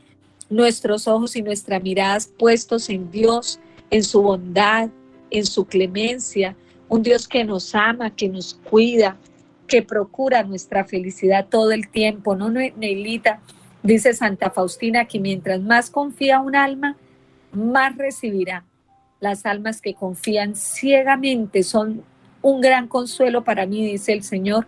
nuestros 0.50 1.08
ojos 1.08 1.36
y 1.36 1.42
nuestras 1.42 1.82
miradas 1.82 2.28
puestos 2.28 2.90
en 2.90 3.10
Dios, 3.10 3.60
en 3.90 4.04
su 4.04 4.22
bondad, 4.22 4.90
en 5.32 5.46
su 5.46 5.66
clemencia, 5.66 6.56
un 6.90 7.02
Dios 7.04 7.28
que 7.28 7.44
nos 7.44 7.74
ama, 7.76 8.16
que 8.16 8.28
nos 8.28 8.56
cuida, 8.70 9.18
que 9.68 9.82
procura 9.82 10.44
nuestra 10.44 10.84
felicidad 10.84 11.48
todo 11.50 11.72
el 11.72 11.90
tiempo, 11.90 12.36
¿no, 12.36 12.50
Neilita? 12.50 13.42
Dice 13.84 14.14
Santa 14.14 14.50
Faustina 14.50 15.06
que 15.06 15.20
mientras 15.20 15.62
más 15.62 15.90
confía 15.90 16.42
un 16.42 16.56
alma, 16.56 16.98
más 17.52 17.98
recibirá. 17.98 18.66
Las 19.20 19.46
almas 19.46 19.82
que 19.82 19.94
confían 19.94 20.56
ciegamente 20.56 21.64
son 21.64 22.04
un 22.42 22.62
gran 22.62 22.88
consuelo 22.88 23.44
para 23.44 23.66
mí, 23.66 23.86
dice 23.86 24.14
el 24.14 24.24
Señor, 24.24 24.66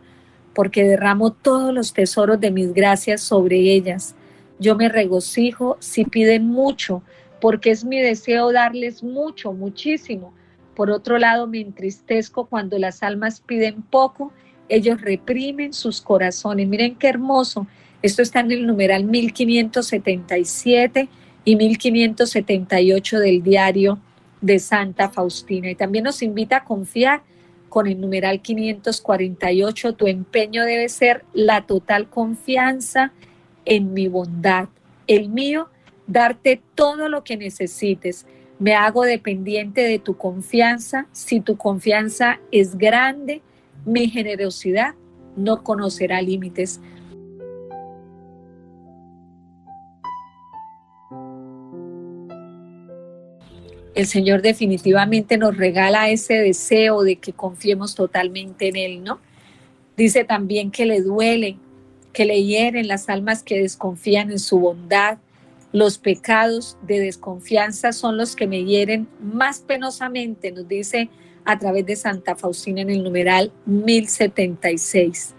porque 0.53 0.83
derramo 0.83 1.31
todos 1.31 1.73
los 1.73 1.93
tesoros 1.93 2.39
de 2.39 2.51
mis 2.51 2.73
gracias 2.73 3.21
sobre 3.21 3.57
ellas. 3.57 4.15
Yo 4.59 4.75
me 4.75 4.89
regocijo 4.89 5.77
si 5.79 6.03
piden 6.03 6.47
mucho, 6.47 7.01
porque 7.39 7.71
es 7.71 7.85
mi 7.85 7.99
deseo 7.99 8.51
darles 8.51 9.03
mucho, 9.03 9.53
muchísimo. 9.53 10.33
Por 10.75 10.91
otro 10.91 11.17
lado, 11.17 11.47
me 11.47 11.61
entristezco 11.61 12.45
cuando 12.45 12.77
las 12.77 13.03
almas 13.03 13.41
piden 13.41 13.81
poco, 13.81 14.31
ellos 14.69 15.01
reprimen 15.01 15.73
sus 15.73 16.01
corazones. 16.01 16.67
Miren 16.67 16.95
qué 16.95 17.07
hermoso. 17.07 17.67
Esto 18.01 18.21
está 18.21 18.39
en 18.39 18.51
el 18.51 18.67
numeral 18.67 19.03
1577 19.03 21.09
y 21.43 21.55
1578 21.55 23.19
del 23.19 23.43
diario 23.43 23.99
de 24.41 24.59
Santa 24.59 25.09
Faustina. 25.09 25.69
Y 25.69 25.75
también 25.75 26.03
nos 26.03 26.21
invita 26.21 26.57
a 26.57 26.63
confiar 26.63 27.23
con 27.71 27.87
el 27.87 28.01
numeral 28.01 28.41
548, 28.41 29.93
tu 29.93 30.07
empeño 30.07 30.65
debe 30.65 30.89
ser 30.89 31.23
la 31.31 31.65
total 31.65 32.09
confianza 32.09 33.13
en 33.63 33.93
mi 33.93 34.09
bondad. 34.09 34.67
El 35.07 35.29
mío, 35.29 35.69
darte 36.05 36.61
todo 36.75 37.07
lo 37.07 37.23
que 37.23 37.37
necesites. 37.37 38.25
Me 38.59 38.75
hago 38.75 39.03
dependiente 39.03 39.81
de 39.81 39.99
tu 39.99 40.17
confianza. 40.17 41.07
Si 41.13 41.39
tu 41.39 41.55
confianza 41.55 42.41
es 42.51 42.77
grande, 42.77 43.41
mi 43.85 44.09
generosidad 44.09 44.95
no 45.37 45.63
conocerá 45.63 46.21
límites. 46.21 46.81
El 53.93 54.07
Señor 54.07 54.41
definitivamente 54.41 55.37
nos 55.37 55.57
regala 55.57 56.09
ese 56.09 56.35
deseo 56.35 57.03
de 57.03 57.17
que 57.17 57.33
confiemos 57.33 57.95
totalmente 57.95 58.69
en 58.69 58.75
Él, 58.77 59.03
¿no? 59.03 59.19
Dice 59.97 60.23
también 60.23 60.71
que 60.71 60.85
le 60.85 61.01
duelen, 61.01 61.59
que 62.13 62.25
le 62.25 62.43
hieren 62.43 62.87
las 62.87 63.09
almas 63.09 63.43
que 63.43 63.59
desconfían 63.59 64.31
en 64.31 64.39
su 64.39 64.59
bondad. 64.59 65.17
Los 65.73 65.97
pecados 65.97 66.77
de 66.81 66.99
desconfianza 66.99 67.91
son 67.91 68.17
los 68.17 68.35
que 68.35 68.47
me 68.47 68.63
hieren 68.63 69.07
más 69.21 69.59
penosamente, 69.59 70.51
nos 70.51 70.67
dice 70.67 71.09
a 71.45 71.57
través 71.59 71.85
de 71.85 71.95
Santa 71.95 72.35
Faustina 72.35 72.81
en 72.81 72.89
el 72.89 73.03
numeral 73.03 73.51
1076. 73.65 75.33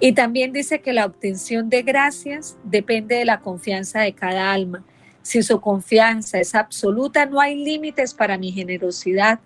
Y 0.00 0.12
también 0.12 0.52
dice 0.52 0.80
que 0.80 0.92
la 0.92 1.06
obtención 1.06 1.68
de 1.68 1.82
gracias 1.82 2.56
depende 2.64 3.16
de 3.16 3.24
la 3.24 3.40
confianza 3.40 4.00
de 4.00 4.12
cada 4.14 4.52
alma. 4.52 4.84
Si 5.22 5.42
su 5.42 5.60
confianza 5.60 6.40
es 6.40 6.54
absoluta, 6.54 7.26
no 7.26 7.40
hay 7.40 7.56
límites 7.56 8.12
para 8.12 8.38
mi 8.38 8.52
generosidad. 8.52 9.40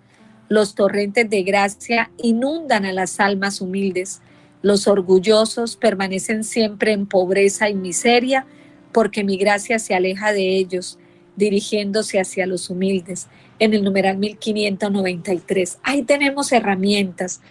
Los 0.49 0.75
torrentes 0.75 1.29
de 1.29 1.43
gracia 1.43 2.09
inundan 2.17 2.85
a 2.85 2.93
las 2.93 3.19
almas 3.19 3.61
humildes. 3.61 4.21
Los 4.61 4.87
orgullosos 4.87 5.75
permanecen 5.75 6.43
siempre 6.43 6.93
en 6.93 7.05
pobreza 7.05 7.69
y 7.69 7.75
miseria 7.75 8.45
porque 8.91 9.23
mi 9.23 9.37
gracia 9.37 9.77
se 9.77 9.93
aleja 9.93 10.33
de 10.33 10.57
ellos, 10.57 10.97
dirigiéndose 11.35 12.19
hacia 12.19 12.47
los 12.47 12.69
humildes. 12.69 13.27
En 13.59 13.73
el 13.73 13.83
numeral 13.83 14.17
1593. 14.17 15.77
Ahí 15.83 16.01
tenemos 16.01 16.51
herramientas 16.51 17.41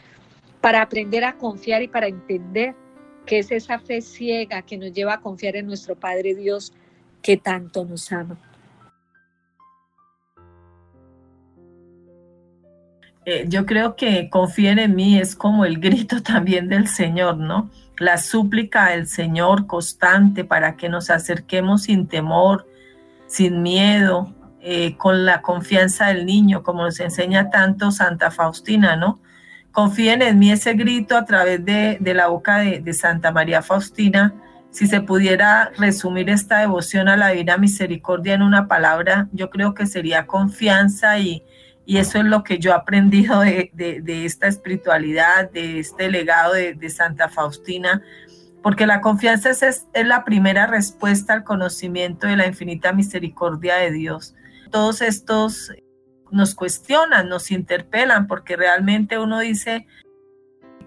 para 0.60 0.82
aprender 0.82 1.22
a 1.24 1.36
confiar 1.36 1.82
y 1.82 1.88
para 1.88 2.08
entender 2.08 2.74
que 3.24 3.38
es 3.38 3.50
esa 3.52 3.78
fe 3.78 4.00
ciega 4.00 4.62
que 4.62 4.78
nos 4.78 4.92
lleva 4.92 5.14
a 5.14 5.20
confiar 5.20 5.56
en 5.56 5.66
nuestro 5.66 5.94
Padre 5.96 6.34
Dios 6.34 6.72
que 7.26 7.36
tanto 7.36 7.84
nos 7.84 8.12
ama. 8.12 8.36
Eh, 13.24 13.46
yo 13.48 13.66
creo 13.66 13.96
que 13.96 14.30
confíen 14.30 14.78
en 14.78 14.94
mí 14.94 15.18
es 15.18 15.34
como 15.34 15.64
el 15.64 15.80
grito 15.80 16.22
también 16.32 16.68
del 16.68 16.86
Señor, 16.86 17.38
¿no? 17.38 17.68
La 17.98 18.18
súplica 18.18 18.90
del 18.90 19.08
Señor 19.08 19.66
constante 19.66 20.44
para 20.44 20.76
que 20.76 20.88
nos 20.88 21.10
acerquemos 21.10 21.82
sin 21.82 22.06
temor, 22.06 22.68
sin 23.26 23.60
miedo, 23.60 24.32
eh, 24.60 24.96
con 24.96 25.24
la 25.24 25.42
confianza 25.42 26.06
del 26.06 26.26
niño, 26.26 26.62
como 26.62 26.84
nos 26.84 27.00
enseña 27.00 27.50
tanto 27.50 27.90
Santa 27.90 28.30
Faustina, 28.30 28.94
¿no? 28.94 29.18
Confíen 29.72 30.22
en 30.22 30.38
mí 30.38 30.52
ese 30.52 30.74
grito 30.74 31.16
a 31.16 31.24
través 31.24 31.64
de, 31.64 31.98
la 32.14 32.28
boca 32.28 32.58
de, 32.58 32.78
de 32.78 32.92
Santa 32.92 33.32
María 33.32 33.62
Faustina, 33.62 34.32
si 34.76 34.86
se 34.86 35.00
pudiera 35.00 35.72
resumir 35.78 36.28
esta 36.28 36.58
devoción 36.58 37.08
a 37.08 37.16
la 37.16 37.28
Divina 37.28 37.56
Misericordia 37.56 38.34
en 38.34 38.42
una 38.42 38.68
palabra, 38.68 39.26
yo 39.32 39.48
creo 39.48 39.72
que 39.72 39.86
sería 39.86 40.26
confianza 40.26 41.18
y, 41.18 41.42
eso 41.86 42.18
es 42.18 42.24
lo 42.24 42.44
que 42.44 42.58
yo 42.58 42.72
he 42.72 42.74
aprendido 42.74 43.40
de, 43.40 43.70
esta 44.26 44.48
espiritualidad, 44.48 45.50
de 45.50 45.78
este 45.78 46.10
legado 46.10 46.52
de, 46.52 46.90
Santa 46.90 47.30
Faustina, 47.30 48.02
porque 48.62 48.86
la 48.86 49.00
confianza 49.00 49.48
es, 49.48 49.62
es, 49.62 49.86
la 50.06 50.24
primera 50.24 50.66
respuesta 50.66 51.32
al 51.32 51.44
conocimiento 51.44 52.26
de 52.26 52.36
la 52.36 52.46
infinita 52.46 52.92
misericordia 52.92 53.76
de 53.76 53.92
Dios. 53.92 54.34
Todos 54.70 55.00
estos 55.00 55.72
nos 56.30 56.54
cuestionan, 56.54 57.30
nos 57.30 57.50
interpelan, 57.50 58.26
porque 58.26 58.56
realmente 58.56 59.18
uno 59.18 59.38
dice, 59.38 59.86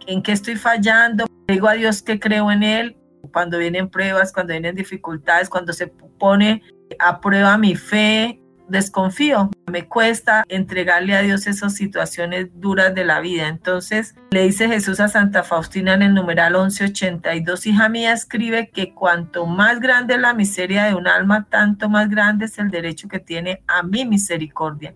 ¿en 0.06 0.22
qué 0.22 0.34
estoy 0.34 0.58
fallando? 0.58 1.26
Digo 1.48 1.68
a 1.68 1.74
Dios 1.74 2.04
que 2.04 2.20
creo 2.20 2.52
en 2.52 2.62
Él, 2.62 2.99
cuando 3.32 3.58
vienen 3.58 3.90
pruebas, 3.90 4.32
cuando 4.34 4.52
vienen 4.52 4.76
dificultades, 4.76 5.50
cuando 5.50 5.74
se 5.74 5.88
pone 5.88 6.64
a 7.00 7.20
prueba 7.22 7.58
mi 7.58 7.76
fe, 7.76 8.40
desconfío, 8.70 9.50
me 9.68 9.88
cuesta 9.88 10.44
entregarle 10.48 11.16
a 11.16 11.22
Dios 11.22 11.48
esas 11.48 11.74
situaciones 11.76 12.50
duras 12.54 12.94
de 12.96 13.04
la 13.04 13.20
vida. 13.20 13.48
Entonces 13.48 14.16
le 14.32 14.44
dice 14.44 14.68
Jesús 14.68 15.00
a 15.00 15.08
Santa 15.08 15.44
Faustina 15.44 15.94
en 15.94 16.04
el 16.04 16.14
numeral 16.14 16.54
1182, 16.54 17.66
hija 17.66 17.90
mía, 17.90 18.14
escribe 18.14 18.70
que 18.70 18.94
cuanto 18.94 19.46
más 19.46 19.80
grande 19.80 20.16
es 20.16 20.22
la 20.22 20.34
miseria 20.34 20.86
de 20.86 20.96
un 20.96 21.08
alma, 21.08 21.48
tanto 21.50 21.90
más 21.90 22.10
grande 22.10 22.46
es 22.46 22.58
el 22.60 22.70
derecho 22.70 23.08
que 23.08 23.20
tiene 23.20 23.64
a 23.68 23.84
mi 23.84 24.06
misericordia. 24.06 24.94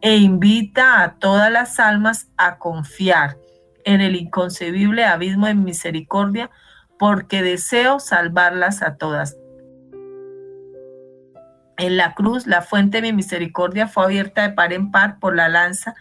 E 0.00 0.16
invita 0.16 1.02
a 1.02 1.14
todas 1.14 1.50
las 1.50 1.80
almas 1.80 2.28
a 2.36 2.58
confiar 2.58 3.38
en 3.84 4.00
el 4.00 4.14
inconcebible 4.16 5.04
abismo 5.04 5.46
de 5.46 5.54
misericordia 5.54 6.50
porque 6.98 7.42
deseo 7.42 8.00
salvarlas 8.00 8.82
a 8.82 8.96
todas. 8.96 9.36
En 11.78 11.96
la 11.96 12.14
cruz, 12.14 12.46
la 12.46 12.62
fuente 12.62 12.98
de 12.98 13.02
mi 13.02 13.12
misericordia 13.12 13.86
fue 13.86 14.04
abierta 14.04 14.42
de 14.42 14.54
par 14.54 14.72
en 14.72 14.90
par 14.90 15.18
por 15.18 15.36
la 15.36 15.48
lanza 15.48 15.94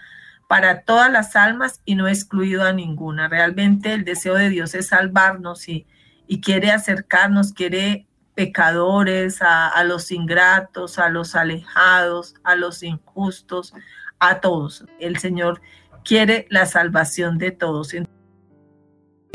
para 0.48 0.82
todas 0.84 1.12
las 1.12 1.36
almas 1.36 1.82
y 1.86 1.96
no 1.96 2.08
excluido 2.08 2.64
a 2.64 2.72
ninguna. 2.72 3.28
Realmente 3.28 3.94
el 3.94 4.06
deseo 4.06 4.36
de 4.36 4.50
Dios 4.50 4.74
es 4.76 4.88
salvarnos 4.88 5.68
y, 5.68 5.86
y 6.28 6.40
quiere 6.40 6.72
acercarnos, 6.72 7.52
quiere 7.52 8.08
pecadores, 8.36 9.42
a, 9.42 9.68
a, 9.68 9.84
los 9.84 10.12
ingratos, 10.12 11.00
a 11.00 11.10
los 11.10 11.36
alejados, 11.36 12.36
a 12.44 12.56
los 12.56 12.84
injustos, 12.84 13.74
a 14.20 14.40
todos. 14.40 14.86
El 15.00 15.18
Señor 15.18 15.62
quiere 16.04 16.48
la 16.50 16.66
salvación 16.66 17.38
de 17.38 17.52
todos. 17.52 17.94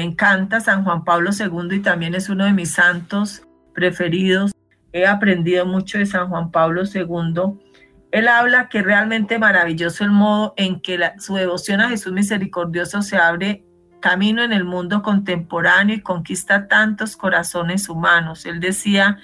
Encanta 0.02 0.60
San 0.60 0.84
Juan 0.84 1.04
Pablo 1.04 1.30
II 1.38 1.76
y 1.76 1.80
también 1.80 2.14
es 2.14 2.28
uno 2.28 2.44
de 2.44 2.52
mis 2.52 2.72
santos 2.72 3.42
preferidos. 3.74 4.52
He 4.92 5.06
aprendido 5.06 5.66
mucho 5.66 5.98
de 5.98 6.06
San 6.06 6.28
Juan 6.28 6.50
Pablo 6.50 6.82
II. 6.84 7.58
Él 8.10 8.28
habla 8.28 8.68
que 8.68 8.82
realmente 8.82 9.38
maravilloso 9.38 10.04
el 10.04 10.10
modo 10.10 10.54
en 10.56 10.80
que 10.80 10.98
su 11.18 11.34
devoción 11.34 11.80
a 11.80 11.88
Jesús 11.88 12.12
misericordioso 12.12 13.02
se 13.02 13.16
abre 13.16 13.64
camino 14.00 14.42
en 14.42 14.52
el 14.52 14.64
mundo 14.64 15.02
contemporáneo 15.02 15.96
y 15.96 16.00
conquista 16.00 16.66
tantos 16.66 17.16
corazones 17.16 17.88
humanos. 17.88 18.46
Él 18.46 18.58
decía, 18.58 19.18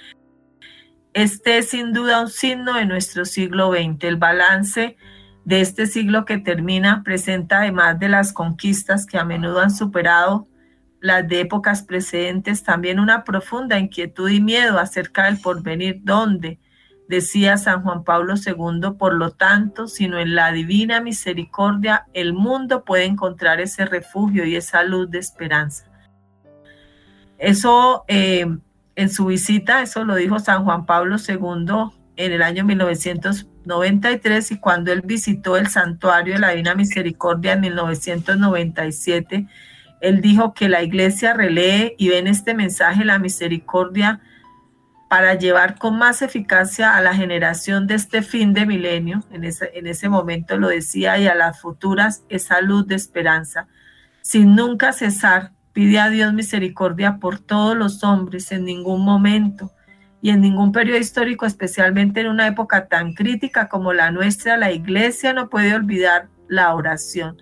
este 1.13 1.57
es 1.57 1.69
sin 1.69 1.93
duda 1.93 2.21
un 2.21 2.29
signo 2.29 2.73
de 2.73 2.85
nuestro 2.85 3.25
siglo 3.25 3.71
XX. 3.71 4.03
El 4.03 4.17
balance 4.17 4.95
de 5.43 5.61
este 5.61 5.87
siglo 5.87 6.25
que 6.25 6.37
termina 6.37 7.03
presenta 7.03 7.59
además 7.59 7.99
de 7.99 8.09
las 8.09 8.33
conquistas 8.33 9.05
que 9.05 9.17
a 9.17 9.25
menudo 9.25 9.61
han 9.61 9.71
superado 9.71 10.47
las 11.07 11.27
de 11.27 11.41
épocas 11.41 11.83
precedentes, 11.83 12.63
también 12.63 12.99
una 12.99 13.23
profunda 13.23 13.79
inquietud 13.79 14.29
y 14.29 14.41
miedo 14.41 14.77
acerca 14.77 15.25
del 15.25 15.39
porvenir, 15.39 16.01
donde, 16.03 16.59
decía 17.07 17.57
San 17.57 17.81
Juan 17.83 18.03
Pablo 18.03 18.35
II, 18.35 18.91
por 18.99 19.13
lo 19.13 19.31
tanto, 19.31 19.87
sino 19.87 20.19
en 20.19 20.35
la 20.35 20.51
divina 20.51 20.99
misericordia, 21.01 22.05
el 22.13 22.33
mundo 22.33 22.83
puede 22.83 23.05
encontrar 23.05 23.61
ese 23.61 23.85
refugio 23.85 24.45
y 24.45 24.55
esa 24.55 24.83
luz 24.83 25.09
de 25.09 25.19
esperanza. 25.19 25.85
Eso 27.37 28.03
eh, 28.07 28.45
en 28.95 29.09
su 29.09 29.27
visita, 29.27 29.81
eso 29.81 30.03
lo 30.03 30.15
dijo 30.15 30.39
San 30.39 30.65
Juan 30.65 30.85
Pablo 30.85 31.15
II 31.17 31.91
en 32.17 32.31
el 32.31 32.41
año 32.41 32.65
1993 32.65 34.51
y 34.51 34.59
cuando 34.59 34.91
él 34.91 35.01
visitó 35.05 35.55
el 35.55 35.67
santuario 35.67 36.33
de 36.33 36.39
la 36.39 36.49
Divina 36.49 36.75
Misericordia 36.75 37.53
en 37.53 37.61
1997, 37.61 39.47
él 39.99 40.21
dijo 40.21 40.53
que 40.53 40.69
la 40.69 40.83
iglesia 40.83 41.33
relee 41.33 41.95
y 41.97 42.09
ve 42.09 42.19
en 42.19 42.27
este 42.27 42.53
mensaje 42.53 43.03
la 43.03 43.19
misericordia 43.19 44.21
para 45.09 45.35
llevar 45.35 45.77
con 45.77 45.97
más 45.97 46.21
eficacia 46.21 46.95
a 46.95 47.01
la 47.01 47.13
generación 47.13 47.87
de 47.87 47.95
este 47.95 48.21
fin 48.21 48.53
de 48.53 48.65
milenio, 48.65 49.23
en 49.31 49.45
ese, 49.45 49.71
en 49.73 49.87
ese 49.87 50.09
momento 50.09 50.57
lo 50.57 50.67
decía, 50.67 51.17
y 51.17 51.27
a 51.27 51.35
las 51.35 51.61
futuras 51.61 52.23
esa 52.29 52.59
luz 52.61 52.87
de 52.87 52.95
esperanza. 52.95 53.67
Sin 54.21 54.55
nunca 54.55 54.91
cesar, 54.91 55.51
pide 55.71 55.99
a 55.99 56.09
Dios 56.09 56.33
misericordia 56.33 57.17
por 57.19 57.39
todos 57.39 57.75
los 57.77 58.03
hombres 58.03 58.51
en 58.51 58.65
ningún 58.65 59.05
momento 59.05 59.71
y 60.21 60.31
en 60.31 60.41
ningún 60.41 60.73
periodo 60.73 60.99
histórico, 60.99 61.45
especialmente 61.45 62.21
en 62.21 62.27
una 62.27 62.47
época 62.47 62.87
tan 62.87 63.13
crítica 63.13 63.69
como 63.69 63.93
la 63.93 64.11
nuestra, 64.11 64.57
la 64.57 64.71
iglesia 64.71 65.31
no 65.31 65.49
puede 65.49 65.73
olvidar 65.73 66.27
la 66.49 66.73
oración 66.75 67.37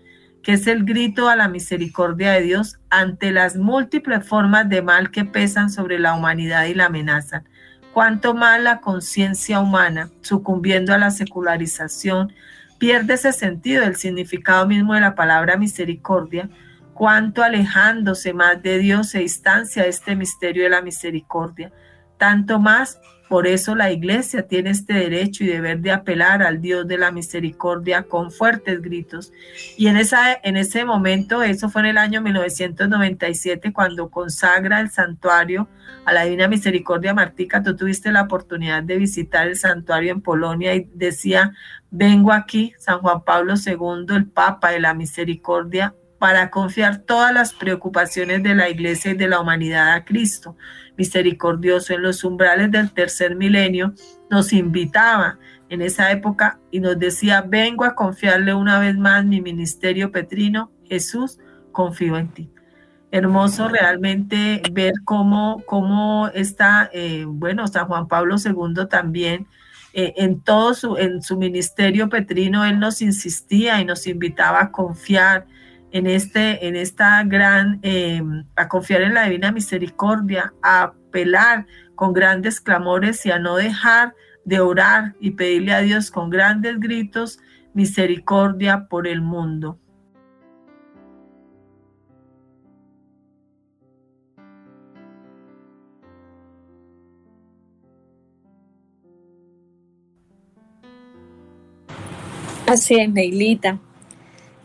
que 0.45 0.53
es 0.53 0.67
el 0.67 0.85
grito 0.85 1.27
a 1.27 1.35
la 1.35 1.47
misericordia 1.47 2.33
de 2.33 2.41
Dios 2.41 2.77
ante 2.91 3.31
las 3.31 3.55
múltiples 3.55 4.27
formas 4.27 4.69
de 4.69 4.83
mal 4.83 5.09
que 5.09 5.25
pesan 5.25 5.71
sobre 5.71 5.97
la 5.97 6.13
humanidad 6.13 6.65
y 6.65 6.75
la 6.75 6.85
amenazan. 6.85 7.49
Cuanto 7.95 8.35
más 8.35 8.61
la 8.61 8.79
conciencia 8.79 9.59
humana, 9.59 10.11
sucumbiendo 10.21 10.93
a 10.93 10.99
la 10.99 11.09
secularización, 11.09 12.31
pierde 12.77 13.15
ese 13.15 13.33
sentido 13.33 13.81
del 13.81 13.95
significado 13.95 14.67
mismo 14.67 14.93
de 14.93 15.01
la 15.01 15.15
palabra 15.15 15.57
misericordia, 15.57 16.47
cuanto 16.93 17.41
alejándose 17.41 18.31
más 18.31 18.61
de 18.61 18.77
Dios 18.77 19.09
se 19.09 19.19
distancia 19.21 19.87
este 19.87 20.15
misterio 20.15 20.65
de 20.65 20.69
la 20.69 20.83
misericordia, 20.83 21.73
tanto 22.19 22.59
más 22.59 22.99
por 23.27 23.47
eso 23.47 23.75
la 23.75 23.91
iglesia 23.91 24.47
tiene 24.47 24.69
este 24.69 24.93
derecho 24.93 25.43
y 25.43 25.47
deber 25.47 25.79
de 25.79 25.91
apelar 25.91 26.43
al 26.43 26.61
Dios 26.61 26.87
de 26.87 26.97
la 26.97 27.11
misericordia 27.11 28.03
con 28.03 28.31
fuertes 28.31 28.81
gritos. 28.81 29.33
Y 29.77 29.87
en, 29.87 29.97
esa, 29.97 30.33
en 30.43 30.57
ese 30.57 30.85
momento, 30.85 31.41
eso 31.41 31.69
fue 31.69 31.81
en 31.81 31.87
el 31.87 31.97
año 31.97 32.21
1997, 32.21 33.73
cuando 33.73 34.09
consagra 34.09 34.79
el 34.79 34.91
santuario 34.91 35.67
a 36.05 36.13
la 36.13 36.23
Divina 36.23 36.47
Misericordia 36.47 37.15
Martica, 37.15 37.63
tú 37.63 37.75
tuviste 37.75 38.11
la 38.11 38.23
oportunidad 38.23 38.83
de 38.83 38.97
visitar 38.97 39.47
el 39.47 39.55
santuario 39.55 40.11
en 40.11 40.21
Polonia 40.21 40.75
y 40.75 40.87
decía, 40.93 41.53
vengo 41.89 42.31
aquí, 42.31 42.73
San 42.77 42.99
Juan 42.99 43.23
Pablo 43.23 43.55
II, 43.55 44.15
el 44.15 44.27
Papa 44.27 44.69
de 44.69 44.79
la 44.79 44.93
Misericordia, 44.93 45.95
para 46.19 46.49
confiar 46.49 46.99
todas 46.99 47.33
las 47.33 47.53
preocupaciones 47.53 48.43
de 48.43 48.55
la 48.55 48.69
iglesia 48.69 49.11
y 49.11 49.15
de 49.15 49.27
la 49.27 49.39
humanidad 49.39 49.93
a 49.93 50.05
Cristo 50.05 50.55
misericordioso 50.97 51.93
en 51.93 52.01
los 52.01 52.23
umbrales 52.23 52.71
del 52.71 52.91
tercer 52.91 53.35
milenio, 53.35 53.93
nos 54.29 54.53
invitaba 54.53 55.37
en 55.69 55.81
esa 55.81 56.11
época 56.11 56.59
y 56.71 56.79
nos 56.79 56.97
decía, 56.99 57.41
vengo 57.41 57.83
a 57.83 57.95
confiarle 57.95 58.53
una 58.53 58.79
vez 58.79 58.97
más 58.97 59.25
mi 59.25 59.41
ministerio 59.41 60.11
petrino, 60.11 60.71
Jesús, 60.85 61.39
confío 61.71 62.17
en 62.17 62.29
ti. 62.29 62.49
Hermoso 63.11 63.67
realmente 63.69 64.61
ver 64.71 64.93
cómo, 65.05 65.63
cómo 65.65 66.29
está, 66.33 66.89
eh, 66.91 67.25
bueno, 67.27 67.67
San 67.67 67.87
Juan 67.87 68.07
Pablo 68.07 68.35
II 68.43 68.87
también, 68.89 69.47
eh, 69.93 70.13
en 70.17 70.41
todo 70.41 70.73
su, 70.73 70.97
en 70.97 71.21
su 71.21 71.37
ministerio 71.37 72.09
petrino, 72.09 72.65
él 72.65 72.79
nos 72.79 73.01
insistía 73.01 73.79
y 73.79 73.85
nos 73.85 74.07
invitaba 74.07 74.61
a 74.63 74.71
confiar 74.71 75.45
en, 75.95 76.07
este, 76.07 76.67
en 76.67 76.75
esta 76.75 77.23
gran, 77.23 77.79
eh, 77.81 78.21
a 78.57 78.67
confiar 78.67 79.01
en 79.01 79.13
la 79.13 79.23
divina 79.23 79.53
misericordia, 79.53 80.53
a 80.61 80.83
apelar 80.83 81.67
con 81.95 82.11
grandes 82.11 82.59
clamores 82.59 83.25
y 83.25 83.31
a 83.31 83.39
no 83.39 83.55
dejar 83.55 84.13
de 84.43 84.59
orar 84.59 85.15
y 85.21 85.31
pedirle 85.31 85.73
a 85.73 85.79
Dios 85.79 86.11
con 86.11 86.29
grandes 86.29 86.81
gritos 86.81 87.39
misericordia 87.73 88.87
por 88.89 89.07
el 89.07 89.21
mundo. 89.21 89.79
Así 102.67 102.99
es, 102.99 103.09
Neilita. 103.09 103.79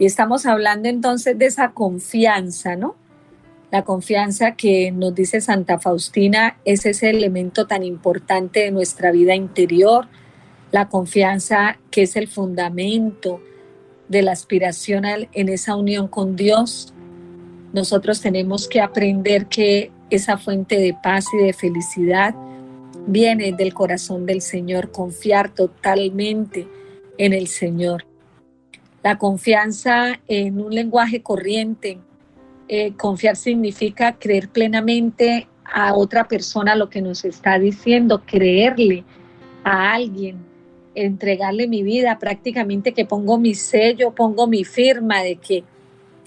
Y 0.00 0.06
estamos 0.06 0.46
hablando 0.46 0.88
entonces 0.88 1.38
de 1.38 1.44
esa 1.44 1.72
confianza, 1.72 2.74
¿no? 2.74 2.96
La 3.70 3.84
confianza 3.84 4.52
que 4.52 4.90
nos 4.92 5.14
dice 5.14 5.42
Santa 5.42 5.78
Faustina 5.78 6.56
es 6.64 6.86
ese 6.86 7.10
elemento 7.10 7.66
tan 7.66 7.82
importante 7.82 8.60
de 8.60 8.70
nuestra 8.70 9.12
vida 9.12 9.34
interior, 9.34 10.08
la 10.72 10.88
confianza 10.88 11.78
que 11.90 12.04
es 12.04 12.16
el 12.16 12.28
fundamento 12.28 13.42
de 14.08 14.22
la 14.22 14.32
aspiración 14.32 15.04
en 15.04 15.48
esa 15.50 15.76
unión 15.76 16.08
con 16.08 16.34
Dios. 16.34 16.94
Nosotros 17.74 18.22
tenemos 18.22 18.68
que 18.68 18.80
aprender 18.80 19.48
que 19.48 19.92
esa 20.08 20.38
fuente 20.38 20.78
de 20.78 20.94
paz 20.94 21.26
y 21.34 21.44
de 21.44 21.52
felicidad 21.52 22.34
viene 23.06 23.52
del 23.52 23.74
corazón 23.74 24.24
del 24.24 24.40
Señor, 24.40 24.92
confiar 24.92 25.54
totalmente 25.54 26.66
en 27.18 27.34
el 27.34 27.48
Señor. 27.48 28.09
La 29.02 29.16
confianza 29.16 30.20
en 30.28 30.60
un 30.60 30.74
lenguaje 30.74 31.22
corriente, 31.22 31.98
eh, 32.68 32.92
confiar 32.96 33.36
significa 33.36 34.18
creer 34.18 34.50
plenamente 34.50 35.48
a 35.64 35.94
otra 35.94 36.28
persona 36.28 36.76
lo 36.76 36.90
que 36.90 37.00
nos 37.00 37.24
está 37.24 37.58
diciendo, 37.58 38.22
creerle 38.26 39.04
a 39.64 39.94
alguien, 39.94 40.36
entregarle 40.94 41.66
mi 41.66 41.82
vida, 41.82 42.18
prácticamente 42.18 42.92
que 42.92 43.06
pongo 43.06 43.38
mi 43.38 43.54
sello, 43.54 44.14
pongo 44.14 44.46
mi 44.46 44.64
firma 44.64 45.22
de 45.22 45.36
que 45.36 45.64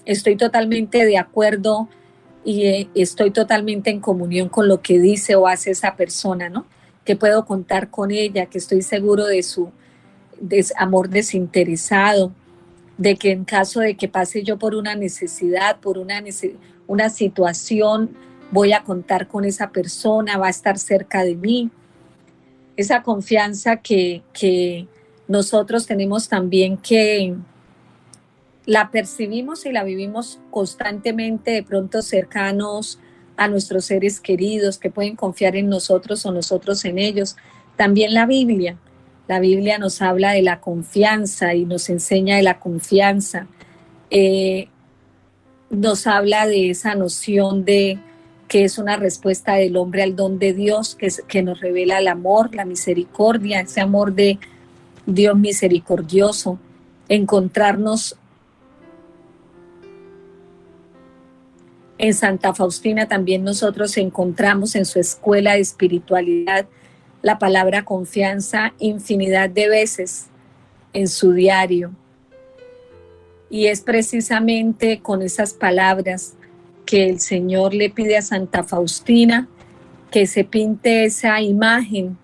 estoy 0.04 0.36
totalmente 0.36 1.04
de 1.06 1.16
acuerdo 1.16 1.88
y 2.44 2.66
eh, 2.66 2.88
estoy 2.94 3.30
totalmente 3.30 3.90
en 3.90 4.00
comunión 4.00 4.48
con 4.48 4.66
lo 4.66 4.82
que 4.82 4.98
dice 4.98 5.36
o 5.36 5.46
hace 5.46 5.70
esa 5.70 5.94
persona, 5.94 6.48
¿no? 6.48 6.66
Que 7.04 7.14
puedo 7.14 7.44
contar 7.46 7.90
con 7.90 8.10
ella, 8.10 8.46
que 8.46 8.58
estoy 8.58 8.82
seguro 8.82 9.26
de 9.26 9.42
su 9.42 9.70
amor 10.76 11.08
desinteresado, 11.08 12.32
de 12.98 13.16
que 13.16 13.32
en 13.32 13.44
caso 13.44 13.80
de 13.80 13.96
que 13.96 14.08
pase 14.08 14.42
yo 14.42 14.58
por 14.58 14.74
una 14.74 14.94
necesidad, 14.94 15.80
por 15.80 15.98
una, 15.98 16.22
una 16.86 17.10
situación, 17.10 18.10
voy 18.50 18.72
a 18.72 18.84
contar 18.84 19.26
con 19.26 19.44
esa 19.44 19.70
persona, 19.70 20.38
va 20.38 20.46
a 20.46 20.50
estar 20.50 20.78
cerca 20.78 21.24
de 21.24 21.34
mí. 21.34 21.70
Esa 22.76 23.02
confianza 23.02 23.76
que, 23.76 24.22
que 24.32 24.86
nosotros 25.26 25.86
tenemos 25.86 26.28
también 26.28 26.76
que 26.76 27.34
la 28.66 28.90
percibimos 28.90 29.66
y 29.66 29.72
la 29.72 29.84
vivimos 29.84 30.38
constantemente, 30.50 31.50
de 31.50 31.62
pronto 31.62 32.02
cercanos 32.02 32.98
a 33.36 33.48
nuestros 33.48 33.86
seres 33.86 34.20
queridos 34.20 34.78
que 34.78 34.90
pueden 34.90 35.16
confiar 35.16 35.56
en 35.56 35.68
nosotros 35.68 36.24
o 36.24 36.32
nosotros 36.32 36.84
en 36.84 36.98
ellos. 36.98 37.36
También 37.76 38.14
la 38.14 38.26
Biblia. 38.26 38.78
La 39.26 39.40
Biblia 39.40 39.78
nos 39.78 40.02
habla 40.02 40.32
de 40.32 40.42
la 40.42 40.60
confianza 40.60 41.54
y 41.54 41.64
nos 41.64 41.88
enseña 41.88 42.36
de 42.36 42.42
la 42.42 42.58
confianza. 42.58 43.46
Eh, 44.10 44.68
nos 45.70 46.06
habla 46.06 46.46
de 46.46 46.70
esa 46.70 46.94
noción 46.94 47.64
de 47.64 47.98
que 48.48 48.64
es 48.64 48.78
una 48.78 48.96
respuesta 48.96 49.54
del 49.54 49.76
hombre 49.76 50.02
al 50.02 50.14
don 50.14 50.38
de 50.38 50.52
Dios, 50.52 50.94
que, 50.94 51.08
que 51.26 51.42
nos 51.42 51.60
revela 51.60 51.98
el 51.98 52.08
amor, 52.08 52.54
la 52.54 52.64
misericordia, 52.64 53.60
ese 53.60 53.80
amor 53.80 54.12
de 54.12 54.38
Dios 55.06 55.36
misericordioso, 55.36 56.58
encontrarnos 57.08 58.16
en 61.98 62.12
Santa 62.12 62.52
Faustina 62.54 63.08
también 63.08 63.44
nosotros 63.44 63.96
encontramos 63.96 64.74
en 64.74 64.84
su 64.84 64.98
escuela 64.98 65.54
de 65.54 65.60
espiritualidad 65.60 66.66
la 67.24 67.38
palabra 67.38 67.86
confianza 67.86 68.74
infinidad 68.78 69.48
de 69.48 69.66
veces 69.70 70.26
en 70.92 71.08
su 71.08 71.32
diario. 71.32 71.90
Y 73.48 73.68
es 73.68 73.80
precisamente 73.80 75.00
con 75.00 75.22
esas 75.22 75.54
palabras 75.54 76.34
que 76.84 77.08
el 77.08 77.20
Señor 77.20 77.72
le 77.72 77.88
pide 77.88 78.18
a 78.18 78.22
Santa 78.22 78.62
Faustina 78.62 79.48
que 80.10 80.26
se 80.26 80.44
pinte 80.44 81.06
esa 81.06 81.40
imagen, 81.40 82.18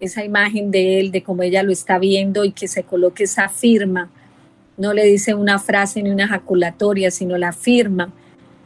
esa 0.00 0.24
imagen 0.24 0.72
de 0.72 0.98
él, 0.98 1.12
de 1.12 1.22
cómo 1.22 1.44
ella 1.44 1.62
lo 1.62 1.70
está 1.70 1.98
viendo 2.00 2.44
y 2.44 2.50
que 2.50 2.66
se 2.66 2.82
coloque 2.82 3.24
esa 3.24 3.48
firma. 3.48 4.10
No 4.76 4.92
le 4.92 5.04
dice 5.04 5.34
una 5.34 5.60
frase 5.60 6.02
ni 6.02 6.10
una 6.10 6.24
ejaculatoria, 6.24 7.12
sino 7.12 7.38
la 7.38 7.52
firma. 7.52 8.12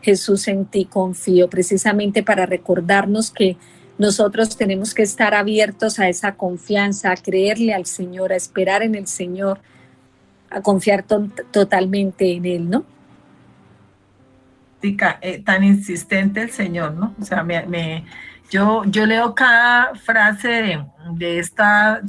Jesús 0.00 0.48
en 0.48 0.64
ti 0.64 0.86
confío, 0.86 1.50
precisamente 1.50 2.22
para 2.22 2.46
recordarnos 2.46 3.30
que 3.30 3.58
nosotros 4.00 4.56
tenemos 4.56 4.94
que 4.94 5.02
estar 5.02 5.34
abiertos 5.34 5.98
a 5.98 6.08
esa 6.08 6.34
confianza, 6.34 7.12
a 7.12 7.16
creerle 7.16 7.74
al 7.74 7.84
Señor, 7.84 8.32
a 8.32 8.36
esperar 8.36 8.82
en 8.82 8.94
el 8.94 9.06
Señor, 9.06 9.60
a 10.48 10.62
confiar 10.62 11.04
totalmente 11.50 12.32
en 12.32 12.46
Él, 12.46 12.70
¿no? 12.70 12.86
Eh, 14.80 15.42
tan 15.44 15.64
insistente 15.64 16.40
el 16.40 16.50
Señor, 16.50 16.94
¿no? 16.94 17.14
O 17.20 17.24
sea, 17.26 17.42
me, 17.42 18.06
yo, 18.50 18.84
yo 18.86 19.04
leo 19.04 19.34
cada 19.34 19.94
frase 19.96 20.48
de, 20.48 20.84
de 21.12 21.38
este 21.38 21.62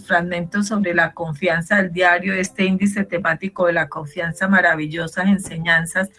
fragmento 0.05 0.63
sobre 0.63 0.93
la 0.93 1.11
confianza 1.11 1.75
del 1.75 1.91
diario, 1.91 2.33
este 2.33 2.63
índice 2.63 3.03
temático 3.03 3.67
de 3.67 3.73
la 3.73 3.89
confianza, 3.89 4.47
maravillosas 4.47 5.25
enseñanzas, 5.25 6.09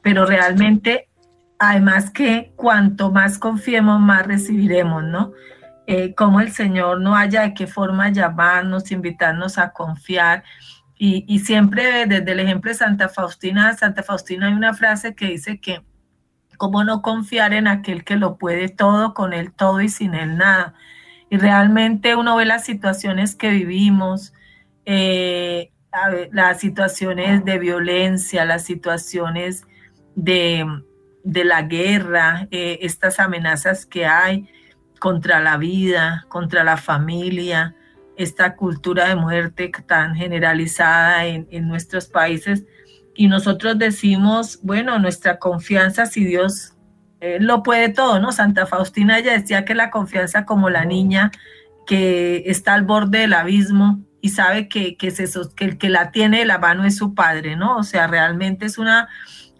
pero 0.00 0.24
realmente 0.24 1.09
además 1.60 2.10
que 2.10 2.52
cuanto 2.56 3.12
más 3.12 3.38
confiemos, 3.38 4.00
más 4.00 4.26
recibiremos, 4.26 5.04
¿no? 5.04 5.32
Eh, 5.86 6.14
como 6.14 6.40
el 6.40 6.52
Señor 6.52 7.00
no 7.00 7.14
haya 7.14 7.42
de 7.42 7.54
qué 7.54 7.66
forma 7.66 8.08
llamarnos, 8.08 8.90
invitarnos 8.90 9.58
a 9.58 9.70
confiar. 9.72 10.42
Y, 11.02 11.38
siempre 11.38 12.06
desde 12.06 12.32
el 12.32 12.40
ejemplo 12.40 12.70
de 12.70 12.76
Santa 12.76 13.08
Faustina, 13.08 13.74
Santa 13.74 14.02
Faustina 14.02 14.48
hay 14.48 14.52
una 14.52 14.74
frase 14.74 15.14
que 15.14 15.26
dice 15.26 15.58
que 15.58 15.82
cómo 16.58 16.84
no 16.84 17.00
confiar 17.00 17.54
en 17.54 17.68
aquel 17.68 18.04
que 18.04 18.16
lo 18.16 18.36
puede 18.36 18.68
todo, 18.68 19.14
con 19.14 19.32
él 19.32 19.52
todo 19.52 19.80
y 19.80 19.88
sin 19.88 20.14
él 20.14 20.36
nada. 20.36 20.74
Y 21.30 21.38
realmente 21.38 22.16
uno 22.16 22.36
ve 22.36 22.44
las 22.44 22.64
situaciones 22.64 23.34
que 23.34 23.50
vivimos, 23.50 24.34
eh, 24.84 25.72
las 26.32 26.60
situaciones 26.60 27.44
de 27.44 27.58
violencia, 27.58 28.44
las 28.44 28.64
situaciones 28.64 29.66
de, 30.14 30.66
de 31.24 31.44
la 31.44 31.62
guerra, 31.62 32.48
eh, 32.50 32.78
estas 32.82 33.20
amenazas 33.20 33.86
que 33.86 34.06
hay 34.06 34.48
contra 34.98 35.40
la 35.40 35.56
vida, 35.56 36.26
contra 36.28 36.64
la 36.64 36.76
familia, 36.76 37.74
esta 38.16 38.54
cultura 38.54 39.08
de 39.08 39.16
muerte 39.16 39.72
tan 39.86 40.14
generalizada 40.14 41.24
en, 41.26 41.68
nuestros 41.68 42.06
países. 42.06 42.64
Y 43.14 43.28
nosotros 43.28 43.78
decimos, 43.78 44.60
bueno, 44.62 44.98
nuestra 44.98 45.38
confianza, 45.38 46.06
si 46.06 46.24
Dios 46.24 46.74
eh, 47.20 47.38
lo 47.40 47.62
puede 47.62 47.88
todo, 47.88 48.20
¿no? 48.20 48.30
Santa 48.32 48.66
Faustina 48.66 49.18
ya 49.20 49.32
decía 49.32 49.64
que 49.64 49.74
la 49.74 49.90
confianza 49.90 50.44
como 50.44 50.70
la 50.70 50.84
niña 50.84 51.30
que 51.86 52.44
está 52.46 52.74
al 52.74 52.84
borde 52.84 53.20
del 53.20 53.32
abismo 53.32 54.00
y 54.20 54.30
sabe 54.30 54.68
que, 54.68 54.96
que, 54.96 55.12
que 55.56 55.64
el 55.64 55.78
que 55.78 55.88
la 55.88 56.10
tiene 56.10 56.40
de 56.40 56.44
la 56.44 56.58
mano 56.58 56.84
es 56.84 56.96
su 56.96 57.14
padre, 57.14 57.56
¿no? 57.56 57.78
O 57.78 57.82
sea, 57.82 58.06
realmente 58.06 58.66
es 58.66 58.78
una 58.78 59.08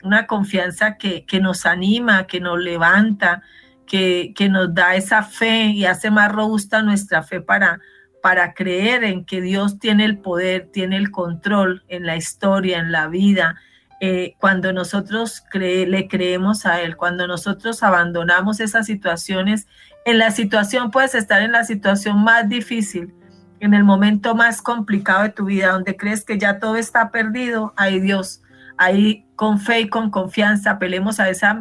una 0.02 0.26
confianza 0.26 0.96
que, 0.96 1.24
nos 1.40 1.66
anima, 1.66 2.26
que 2.26 2.40
nos 2.40 2.58
levanta, 2.58 3.42
que, 3.86 4.34
nos 4.50 4.74
da 4.74 4.94
esa 4.94 5.22
fe 5.22 5.66
y 5.66 5.84
hace 5.84 6.10
más 6.10 6.30
robusta 6.30 6.82
nuestra 6.82 7.22
fe 7.22 7.40
para, 7.40 7.80
para 8.22 8.54
creer 8.54 9.04
en 9.04 9.24
que 9.24 9.40
Dios 9.40 9.78
tiene 9.78 10.04
el 10.04 10.18
poder, 10.18 10.68
tiene 10.72 10.96
el 10.96 11.10
control 11.10 11.84
en 11.88 12.06
la 12.06 12.16
historia, 12.16 12.78
en 12.78 12.92
la 12.92 13.08
vida. 13.08 13.56
Eh, 14.00 14.34
cuando 14.38 14.72
nosotros 14.72 15.44
le 15.52 16.08
creemos 16.08 16.64
a 16.64 16.80
Él, 16.80 16.96
cuando 16.96 17.26
nosotros 17.26 17.82
abandonamos 17.82 18.60
esas 18.60 18.86
situaciones, 18.86 19.66
en 20.04 20.18
la 20.18 20.30
situación 20.30 20.90
puedes 20.90 21.14
estar 21.14 21.42
en 21.42 21.52
la 21.52 21.64
situación 21.64 22.22
más 22.24 22.48
difícil, 22.48 23.12
en 23.60 23.74
el 23.74 23.84
momento 23.84 24.34
más 24.34 24.62
complicado 24.62 25.24
de 25.24 25.28
tu 25.30 25.44
vida, 25.44 25.72
donde 25.72 25.96
crees 25.96 26.24
que 26.24 26.38
ya 26.38 26.58
todo 26.58 26.76
está 26.76 27.10
perdido, 27.10 27.74
hay 27.76 28.00
Dios 28.00 28.42
ahí 28.80 29.26
con 29.36 29.60
fe 29.60 29.80
y 29.80 29.88
con 29.88 30.10
confianza 30.10 30.70
apelemos 30.70 31.20
a 31.20 31.28
esa, 31.28 31.60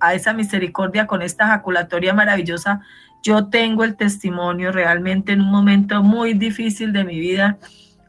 a 0.00 0.14
esa 0.14 0.32
misericordia 0.32 1.06
con 1.06 1.20
esta 1.20 1.44
ejaculatoria 1.44 2.14
maravillosa. 2.14 2.80
Yo 3.22 3.48
tengo 3.48 3.84
el 3.84 3.96
testimonio 3.96 4.72
realmente 4.72 5.32
en 5.32 5.42
un 5.42 5.50
momento 5.50 6.02
muy 6.02 6.32
difícil 6.32 6.94
de 6.94 7.04
mi 7.04 7.20
vida, 7.20 7.58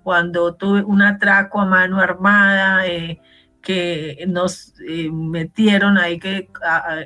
cuando 0.03 0.55
tuve 0.55 0.83
un 0.83 1.01
atraco 1.01 1.59
a 1.59 1.65
mano 1.65 1.99
armada, 1.99 2.87
eh, 2.87 3.19
que 3.61 4.23
nos 4.25 4.73
eh, 4.87 5.11
metieron 5.11 5.97
ahí 5.97 6.17
que, 6.17 6.49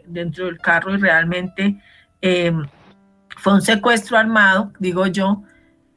dentro 0.06 0.46
del 0.46 0.60
carro 0.60 0.94
y 0.94 0.98
realmente 0.98 1.82
eh, 2.22 2.54
fue 3.38 3.56
un 3.56 3.64
secuestro 3.64 4.20
armado, 4.20 4.72
digo 4.78 5.08
yo, 5.08 5.42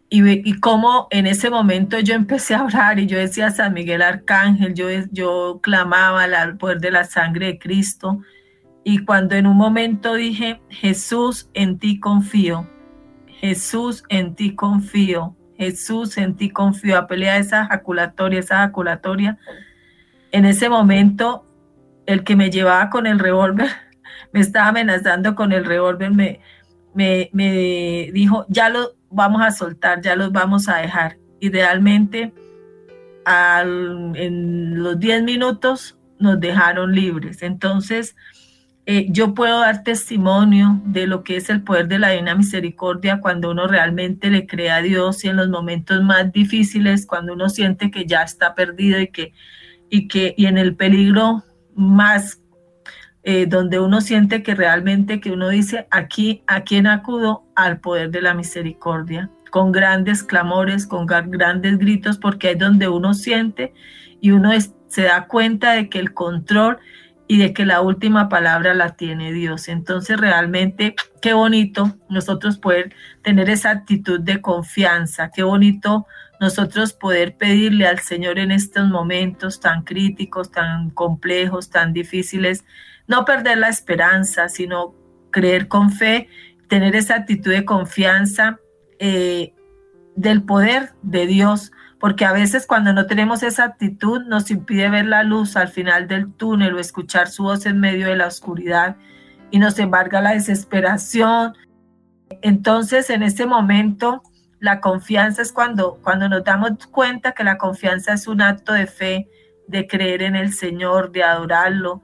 y, 0.08 0.48
y 0.48 0.60
cómo 0.60 1.08
en 1.10 1.26
ese 1.26 1.50
momento 1.50 1.98
yo 1.98 2.14
empecé 2.14 2.54
a 2.54 2.64
orar 2.64 2.98
y 2.98 3.06
yo 3.06 3.18
decía 3.18 3.50
San 3.50 3.74
Miguel 3.74 4.02
Arcángel, 4.02 4.74
yo, 4.74 4.88
yo 5.10 5.60
clamaba 5.62 6.24
al 6.24 6.56
poder 6.56 6.80
de 6.80 6.92
la 6.92 7.04
sangre 7.04 7.46
de 7.46 7.58
Cristo. 7.58 8.20
Y 8.84 9.04
cuando 9.04 9.34
en 9.34 9.48
un 9.48 9.56
momento 9.56 10.14
dije, 10.14 10.60
Jesús, 10.68 11.50
en 11.54 11.78
ti 11.78 11.98
confío, 11.98 12.68
Jesús, 13.26 14.04
en 14.08 14.36
ti 14.36 14.54
confío, 14.54 15.34
Jesús, 15.56 16.16
en 16.18 16.36
ti 16.36 16.50
confío, 16.50 16.96
a 16.98 17.36
esa 17.36 17.64
ejaculatoria, 17.64 18.38
esa 18.38 18.56
ejaculatoria, 18.62 19.38
en 20.30 20.44
ese 20.44 20.68
momento 20.68 21.44
el 22.06 22.22
que 22.22 22.36
me 22.36 22.50
llevaba 22.50 22.90
con 22.90 23.08
el 23.08 23.18
revólver, 23.18 23.70
me 24.32 24.38
estaba 24.38 24.68
amenazando 24.68 25.34
con 25.34 25.52
el 25.52 25.64
revólver, 25.64 26.12
me, 26.12 26.40
me, 26.94 27.28
me 27.32 28.10
dijo, 28.12 28.46
ya 28.48 28.68
lo, 28.68 28.95
vamos 29.10 29.42
a 29.42 29.50
soltar, 29.50 30.00
ya 30.00 30.16
los 30.16 30.32
vamos 30.32 30.68
a 30.68 30.76
dejar. 30.76 31.18
Idealmente, 31.40 32.32
en 33.26 34.82
los 34.82 34.98
10 34.98 35.22
minutos 35.22 35.98
nos 36.18 36.40
dejaron 36.40 36.92
libres. 36.92 37.42
Entonces, 37.42 38.16
eh, 38.88 39.08
yo 39.10 39.34
puedo 39.34 39.60
dar 39.60 39.82
testimonio 39.82 40.80
de 40.84 41.08
lo 41.08 41.24
que 41.24 41.36
es 41.36 41.50
el 41.50 41.62
poder 41.62 41.88
de 41.88 41.98
la 41.98 42.10
Divina 42.10 42.36
Misericordia 42.36 43.20
cuando 43.20 43.50
uno 43.50 43.66
realmente 43.66 44.30
le 44.30 44.46
cree 44.46 44.70
a 44.70 44.80
Dios 44.80 45.24
y 45.24 45.28
en 45.28 45.36
los 45.36 45.48
momentos 45.48 46.02
más 46.04 46.32
difíciles, 46.32 47.04
cuando 47.04 47.32
uno 47.32 47.48
siente 47.48 47.90
que 47.90 48.06
ya 48.06 48.22
está 48.22 48.54
perdido 48.54 49.00
y 49.00 49.08
que, 49.08 49.32
y 49.90 50.06
que 50.06 50.34
y 50.36 50.46
en 50.46 50.56
el 50.56 50.76
peligro 50.76 51.42
más 51.74 52.40
eh, 53.28 53.46
donde 53.46 53.80
uno 53.80 54.00
siente 54.00 54.44
que 54.44 54.54
realmente 54.54 55.20
que 55.20 55.32
uno 55.32 55.48
dice, 55.48 55.88
aquí, 55.90 56.44
¿a 56.46 56.60
quién 56.60 56.86
acudo? 56.86 57.42
Al 57.56 57.80
poder 57.80 58.12
de 58.12 58.22
la 58.22 58.34
misericordia, 58.34 59.32
con 59.50 59.72
grandes 59.72 60.22
clamores, 60.22 60.86
con 60.86 61.06
grandes 61.06 61.76
gritos, 61.78 62.18
porque 62.18 62.52
es 62.52 62.58
donde 62.60 62.86
uno 62.86 63.14
siente 63.14 63.74
y 64.20 64.30
uno 64.30 64.52
se 64.86 65.02
da 65.02 65.26
cuenta 65.26 65.72
de 65.72 65.88
que 65.88 65.98
el 65.98 66.14
control 66.14 66.78
y 67.26 67.38
de 67.38 67.52
que 67.52 67.66
la 67.66 67.80
última 67.80 68.28
palabra 68.28 68.74
la 68.74 68.90
tiene 68.90 69.32
Dios. 69.32 69.66
Entonces 69.66 70.20
realmente 70.20 70.94
qué 71.20 71.32
bonito 71.32 71.96
nosotros 72.08 72.58
poder 72.58 72.94
tener 73.22 73.50
esa 73.50 73.70
actitud 73.70 74.20
de 74.20 74.40
confianza, 74.40 75.32
qué 75.34 75.42
bonito 75.42 76.06
nosotros 76.38 76.92
poder 76.92 77.36
pedirle 77.36 77.88
al 77.88 77.98
Señor 77.98 78.38
en 78.38 78.52
estos 78.52 78.86
momentos 78.86 79.58
tan 79.58 79.82
críticos, 79.82 80.52
tan 80.52 80.90
complejos, 80.90 81.70
tan 81.70 81.92
difíciles, 81.92 82.64
no 83.08 83.24
perder 83.24 83.58
la 83.58 83.68
esperanza, 83.68 84.48
sino 84.48 84.94
creer 85.30 85.68
con 85.68 85.90
fe, 85.92 86.28
tener 86.68 86.96
esa 86.96 87.14
actitud 87.14 87.52
de 87.52 87.64
confianza 87.64 88.58
eh, 88.98 89.54
del 90.16 90.42
poder 90.42 90.92
de 91.02 91.26
Dios, 91.26 91.72
porque 92.00 92.24
a 92.24 92.32
veces 92.32 92.66
cuando 92.66 92.92
no 92.92 93.06
tenemos 93.06 93.42
esa 93.42 93.64
actitud 93.64 94.22
nos 94.26 94.50
impide 94.50 94.88
ver 94.90 95.06
la 95.06 95.22
luz 95.22 95.56
al 95.56 95.68
final 95.68 96.08
del 96.08 96.32
túnel 96.32 96.74
o 96.74 96.80
escuchar 96.80 97.28
su 97.28 97.44
voz 97.44 97.66
en 97.66 97.80
medio 97.80 98.06
de 98.08 98.16
la 98.16 98.26
oscuridad 98.26 98.96
y 99.50 99.58
nos 99.58 99.78
embarga 99.78 100.20
la 100.20 100.32
desesperación. 100.32 101.54
Entonces, 102.42 103.10
en 103.10 103.22
ese 103.22 103.46
momento, 103.46 104.22
La 104.58 104.80
confianza 104.80 105.42
es 105.42 105.52
cuando, 105.52 105.98
cuando 106.02 106.28
nos 106.28 106.42
damos 106.42 106.86
cuenta 106.90 107.32
que 107.32 107.44
la 107.44 107.58
confianza 107.58 108.14
es 108.14 108.26
un 108.26 108.40
acto 108.40 108.72
de 108.72 108.86
fe, 108.86 109.28
de 109.68 109.86
creer 109.86 110.22
en 110.22 110.34
el 110.34 110.52
Señor, 110.52 111.12
de 111.12 111.22
adorarlo, 111.22 112.02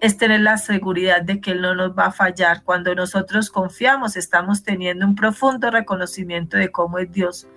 es 0.00 0.16
tener 0.18 0.40
la 0.40 0.58
seguridad 0.58 1.22
de 1.22 1.40
que 1.40 1.52
Él 1.52 1.62
no 1.62 1.74
nos 1.74 1.96
va 1.96 2.06
a 2.06 2.12
fallar. 2.12 2.62
Cuando 2.62 2.94
nosotros 2.94 3.50
confiamos, 3.50 4.16
estamos 4.16 4.62
teniendo 4.62 5.06
un 5.06 5.14
profundo 5.14 5.70
reconocimiento 5.70 6.56
de 6.56 6.70
cómo 6.70 6.98
es 6.98 7.10
Dios. 7.10 7.48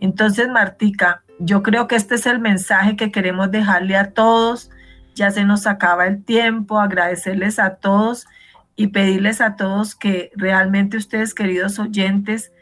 Entonces, 0.00 0.48
Martica, 0.48 1.24
yo 1.38 1.62
creo 1.62 1.88
que 1.88 1.96
este 1.96 2.16
es 2.16 2.26
el 2.26 2.38
mensaje 2.38 2.96
que 2.96 3.10
queremos 3.10 3.50
dejarle 3.50 3.96
a 3.96 4.12
todos. 4.12 4.70
Ya 5.14 5.30
se 5.30 5.44
nos 5.44 5.66
acaba 5.66 6.06
el 6.06 6.24
tiempo, 6.24 6.78
agradecerles 6.78 7.58
a 7.58 7.76
todos 7.76 8.26
y 8.76 8.88
pedirles 8.88 9.40
a 9.40 9.56
todos 9.56 9.94
que 9.94 10.30
realmente 10.36 10.96
ustedes, 10.96 11.34
queridos 11.34 11.78
oyentes, 11.78 12.52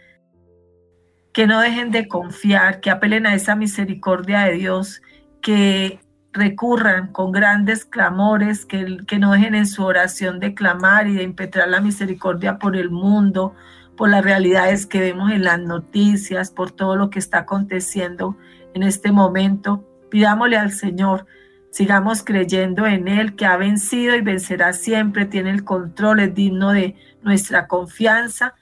que 1.33 1.47
no 1.47 1.61
dejen 1.61 1.91
de 1.91 2.09
confiar, 2.09 2.81
que 2.81 2.91
apelen 2.91 3.27
a 3.27 3.35
esa 3.35 3.55
misericordia 3.55 4.41
de 4.41 4.53
Dios, 4.55 5.03
que 5.41 6.01
recurran 6.39 7.09
con 7.09 7.32
grandes 7.32 7.84
clamores, 7.84 8.64
que, 8.64 8.99
que 9.07 9.18
no 9.18 9.32
dejen 9.32 9.55
en 9.55 9.66
su 9.66 9.84
oración 9.84 10.41
de 10.41 10.55
clamar 10.55 11.07
y 11.09 11.14
de 11.14 11.22
impetrar 11.22 11.68
la 11.68 11.80
misericordia 11.80 12.59
por 12.59 12.76
el 12.76 12.91
mundo, 12.91 13.55
por 13.99 14.09
las 14.09 14.24
realidades 14.24 14.86
que 14.86 15.01
vemos 15.01 15.32
en 15.32 15.45
las 15.45 15.61
noticias, 15.61 16.51
por 16.51 16.70
todo 16.70 16.97
lo 16.97 17.11
que 17.11 17.18
está 17.18 17.39
aconteciendo 17.39 18.36
en 18.72 18.84
este 18.84 19.11
momento. 19.11 19.84
Pidámosle 20.09 20.57
al 20.57 20.70
Señor, 20.70 21.26
sigamos 21.70 22.22
creyendo 22.22 22.86
en 22.86 23.09
Él, 23.09 23.34
que 23.34 23.45
ha 23.45 23.57
vencido 23.57 24.14
y 24.14 24.20
vencerá 24.20 24.72
siempre, 24.72 25.26
tiene 25.26 25.51
el 25.51 25.64
control, 25.64 26.20
es 26.20 26.34
digno 26.34 26.72
de 26.72 26.95
nuestra 27.22 27.66
confianza 27.66 28.55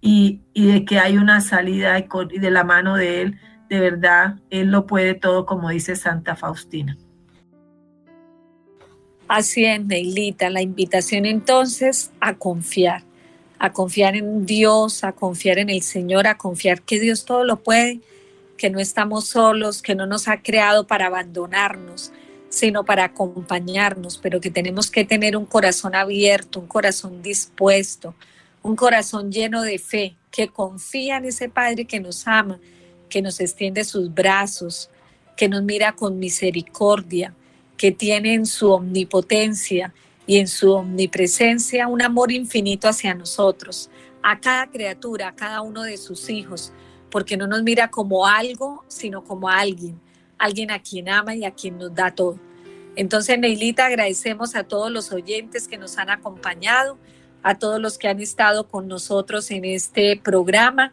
y, 0.00 0.42
y 0.52 0.66
de 0.66 0.84
que 0.84 0.98
hay 1.00 1.18
una 1.18 1.40
salida 1.40 1.98
y, 1.98 2.38
de 2.38 2.50
la 2.50 2.62
mano 2.62 2.96
de 2.96 3.22
Él. 3.22 3.40
De 3.68 3.80
verdad, 3.80 4.36
Él 4.50 4.70
lo 4.70 4.86
puede 4.86 5.14
todo, 5.14 5.44
como 5.44 5.70
dice 5.70 5.96
Santa 5.96 6.36
Faustina. 6.36 6.96
Así 9.26 9.64
es, 9.64 9.82
Neilita, 9.82 10.50
la 10.50 10.60
invitación 10.60 11.24
entonces 11.24 12.10
a 12.20 12.34
confiar, 12.34 13.02
a 13.58 13.72
confiar 13.72 14.16
en 14.16 14.44
Dios, 14.44 15.02
a 15.02 15.12
confiar 15.12 15.58
en 15.58 15.70
el 15.70 15.80
Señor, 15.80 16.26
a 16.26 16.36
confiar 16.36 16.82
que 16.82 17.00
Dios 17.00 17.24
todo 17.24 17.42
lo 17.44 17.56
puede, 17.56 18.00
que 18.58 18.68
no 18.68 18.80
estamos 18.80 19.28
solos, 19.28 19.80
que 19.80 19.94
no 19.94 20.06
nos 20.06 20.28
ha 20.28 20.42
creado 20.42 20.86
para 20.86 21.06
abandonarnos, 21.06 22.12
sino 22.50 22.84
para 22.84 23.04
acompañarnos, 23.04 24.18
pero 24.18 24.40
que 24.40 24.50
tenemos 24.50 24.90
que 24.90 25.04
tener 25.04 25.38
un 25.38 25.46
corazón 25.46 25.94
abierto, 25.94 26.60
un 26.60 26.66
corazón 26.66 27.22
dispuesto, 27.22 28.14
un 28.62 28.76
corazón 28.76 29.32
lleno 29.32 29.62
de 29.62 29.78
fe, 29.78 30.16
que 30.30 30.48
confía 30.48 31.16
en 31.16 31.24
ese 31.24 31.48
Padre 31.48 31.86
que 31.86 31.98
nos 31.98 32.26
ama, 32.26 32.58
que 33.08 33.22
nos 33.22 33.40
extiende 33.40 33.84
sus 33.84 34.12
brazos, 34.12 34.90
que 35.36 35.48
nos 35.48 35.62
mira 35.62 35.92
con 35.92 36.18
misericordia, 36.18 37.34
que 37.76 37.92
tiene 37.92 38.34
en 38.34 38.46
su 38.46 38.70
omnipotencia 38.70 39.92
y 40.26 40.38
en 40.38 40.48
su 40.48 40.72
omnipresencia 40.72 41.88
un 41.88 42.02
amor 42.02 42.32
infinito 42.32 42.88
hacia 42.88 43.14
nosotros, 43.14 43.90
a 44.22 44.40
cada 44.40 44.70
criatura, 44.70 45.28
a 45.28 45.34
cada 45.34 45.60
uno 45.60 45.82
de 45.82 45.96
sus 45.96 46.30
hijos, 46.30 46.72
porque 47.10 47.36
no 47.36 47.46
nos 47.46 47.62
mira 47.62 47.90
como 47.90 48.26
algo, 48.26 48.84
sino 48.88 49.22
como 49.22 49.48
alguien, 49.48 50.00
alguien 50.38 50.70
a 50.70 50.80
quien 50.80 51.08
ama 51.08 51.34
y 51.34 51.44
a 51.44 51.50
quien 51.50 51.78
nos 51.78 51.94
da 51.94 52.14
todo. 52.14 52.38
Entonces, 52.96 53.38
Neilita, 53.38 53.86
agradecemos 53.86 54.54
a 54.54 54.64
todos 54.64 54.90
los 54.90 55.12
oyentes 55.12 55.68
que 55.68 55.76
nos 55.76 55.98
han 55.98 56.10
acompañado, 56.10 56.96
a 57.42 57.58
todos 57.58 57.80
los 57.80 57.98
que 57.98 58.08
han 58.08 58.20
estado 58.20 58.68
con 58.68 58.88
nosotros 58.88 59.50
en 59.50 59.64
este 59.64 60.16
programa. 60.16 60.92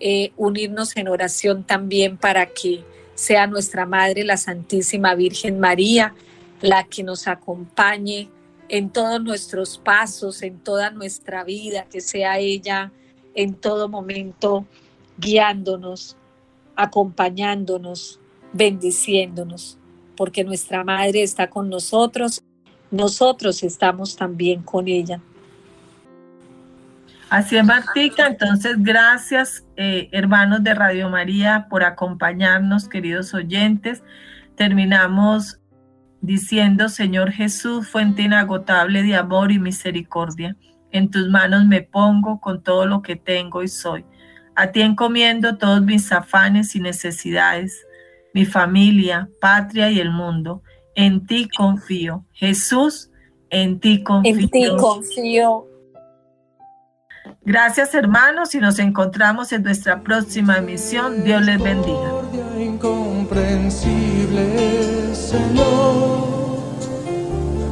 Eh, 0.00 0.32
unirnos 0.36 0.96
en 0.96 1.08
oración 1.08 1.62
también 1.62 2.16
para 2.16 2.46
que 2.46 2.82
sea 3.20 3.46
nuestra 3.46 3.84
Madre, 3.84 4.24
la 4.24 4.38
Santísima 4.38 5.14
Virgen 5.14 5.60
María, 5.60 6.14
la 6.62 6.84
que 6.84 7.02
nos 7.02 7.28
acompañe 7.28 8.30
en 8.70 8.88
todos 8.88 9.22
nuestros 9.22 9.76
pasos, 9.76 10.40
en 10.40 10.58
toda 10.58 10.90
nuestra 10.90 11.44
vida, 11.44 11.84
que 11.90 12.00
sea 12.00 12.38
ella 12.38 12.92
en 13.34 13.52
todo 13.52 13.90
momento 13.90 14.64
guiándonos, 15.18 16.16
acompañándonos, 16.76 18.20
bendiciéndonos, 18.54 19.76
porque 20.16 20.42
nuestra 20.42 20.82
Madre 20.82 21.22
está 21.22 21.50
con 21.50 21.68
nosotros, 21.68 22.42
nosotros 22.90 23.62
estamos 23.62 24.16
también 24.16 24.62
con 24.62 24.88
ella. 24.88 25.20
Así 27.30 27.56
es, 27.56 27.64
Martica. 27.64 28.26
Entonces, 28.26 28.74
gracias, 28.78 29.64
eh, 29.76 30.08
hermanos 30.10 30.64
de 30.64 30.74
Radio 30.74 31.08
María, 31.08 31.68
por 31.70 31.84
acompañarnos, 31.84 32.88
queridos 32.88 33.32
oyentes. 33.34 34.02
Terminamos 34.56 35.60
diciendo, 36.20 36.88
Señor 36.88 37.30
Jesús, 37.30 37.88
fuente 37.88 38.22
inagotable 38.22 39.04
de 39.04 39.14
amor 39.14 39.52
y 39.52 39.60
misericordia. 39.60 40.56
En 40.90 41.08
tus 41.08 41.28
manos 41.28 41.66
me 41.66 41.82
pongo 41.82 42.40
con 42.40 42.64
todo 42.64 42.84
lo 42.84 43.00
que 43.00 43.14
tengo 43.14 43.62
y 43.62 43.68
soy. 43.68 44.04
A 44.56 44.72
ti 44.72 44.80
encomiendo 44.80 45.56
todos 45.56 45.82
mis 45.82 46.10
afanes 46.10 46.74
y 46.74 46.80
necesidades, 46.80 47.86
mi 48.34 48.44
familia, 48.44 49.28
patria 49.40 49.88
y 49.88 50.00
el 50.00 50.10
mundo. 50.10 50.64
En 50.96 51.24
ti 51.28 51.48
confío. 51.56 52.24
Jesús, 52.32 53.12
en 53.50 53.78
ti 53.78 54.02
confío. 54.02 54.36
En 54.36 54.48
ti 54.50 54.66
confío. 54.76 55.69
Gracias 57.44 57.94
hermanos 57.94 58.54
y 58.54 58.58
nos 58.58 58.78
encontramos 58.78 59.52
en 59.52 59.62
nuestra 59.62 60.02
próxima 60.02 60.58
emisión. 60.58 61.24
Dios 61.24 61.42
les 61.42 61.58
bendiga. 61.60 62.12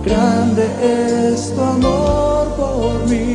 Grande 0.04 0.66
es 0.82 1.54
tu 1.54 1.60
amor 1.60 2.56
por 2.56 3.08
mí, 3.10 3.27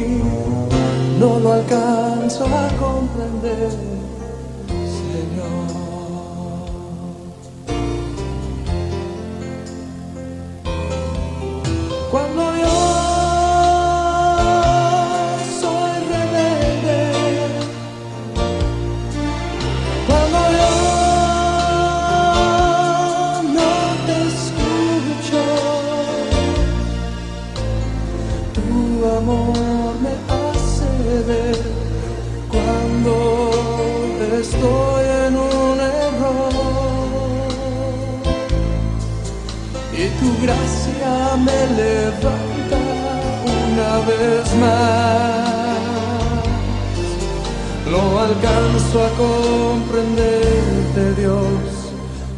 paso 48.94 49.06
a 49.06 49.10
comprenderte, 49.18 51.02
Dios, 51.18 51.42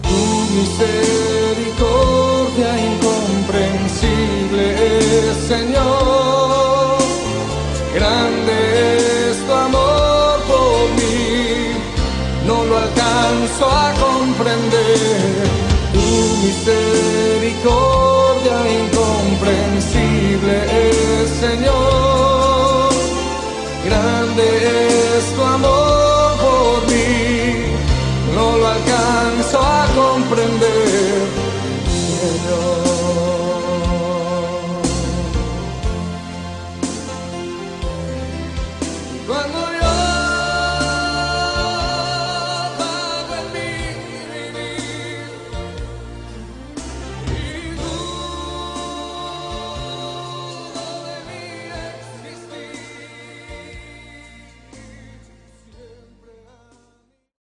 tu 0.02 0.20
misericordia 0.56 2.72
incomprensible, 2.92 4.66
Señor. 5.48 6.98
Grande 7.94 8.58
es 9.30 9.38
tu 9.46 9.54
amor 9.54 10.36
por 10.48 10.90
mí, 10.98 11.76
no 12.48 12.58
lo 12.66 12.76
alcanzo 12.78 13.64
a 13.70 13.94
comprender, 14.00 15.48
tu 15.94 16.08
misericordia 16.46 18.58
incomprensible, 18.80 20.56
Señor. 21.40 21.85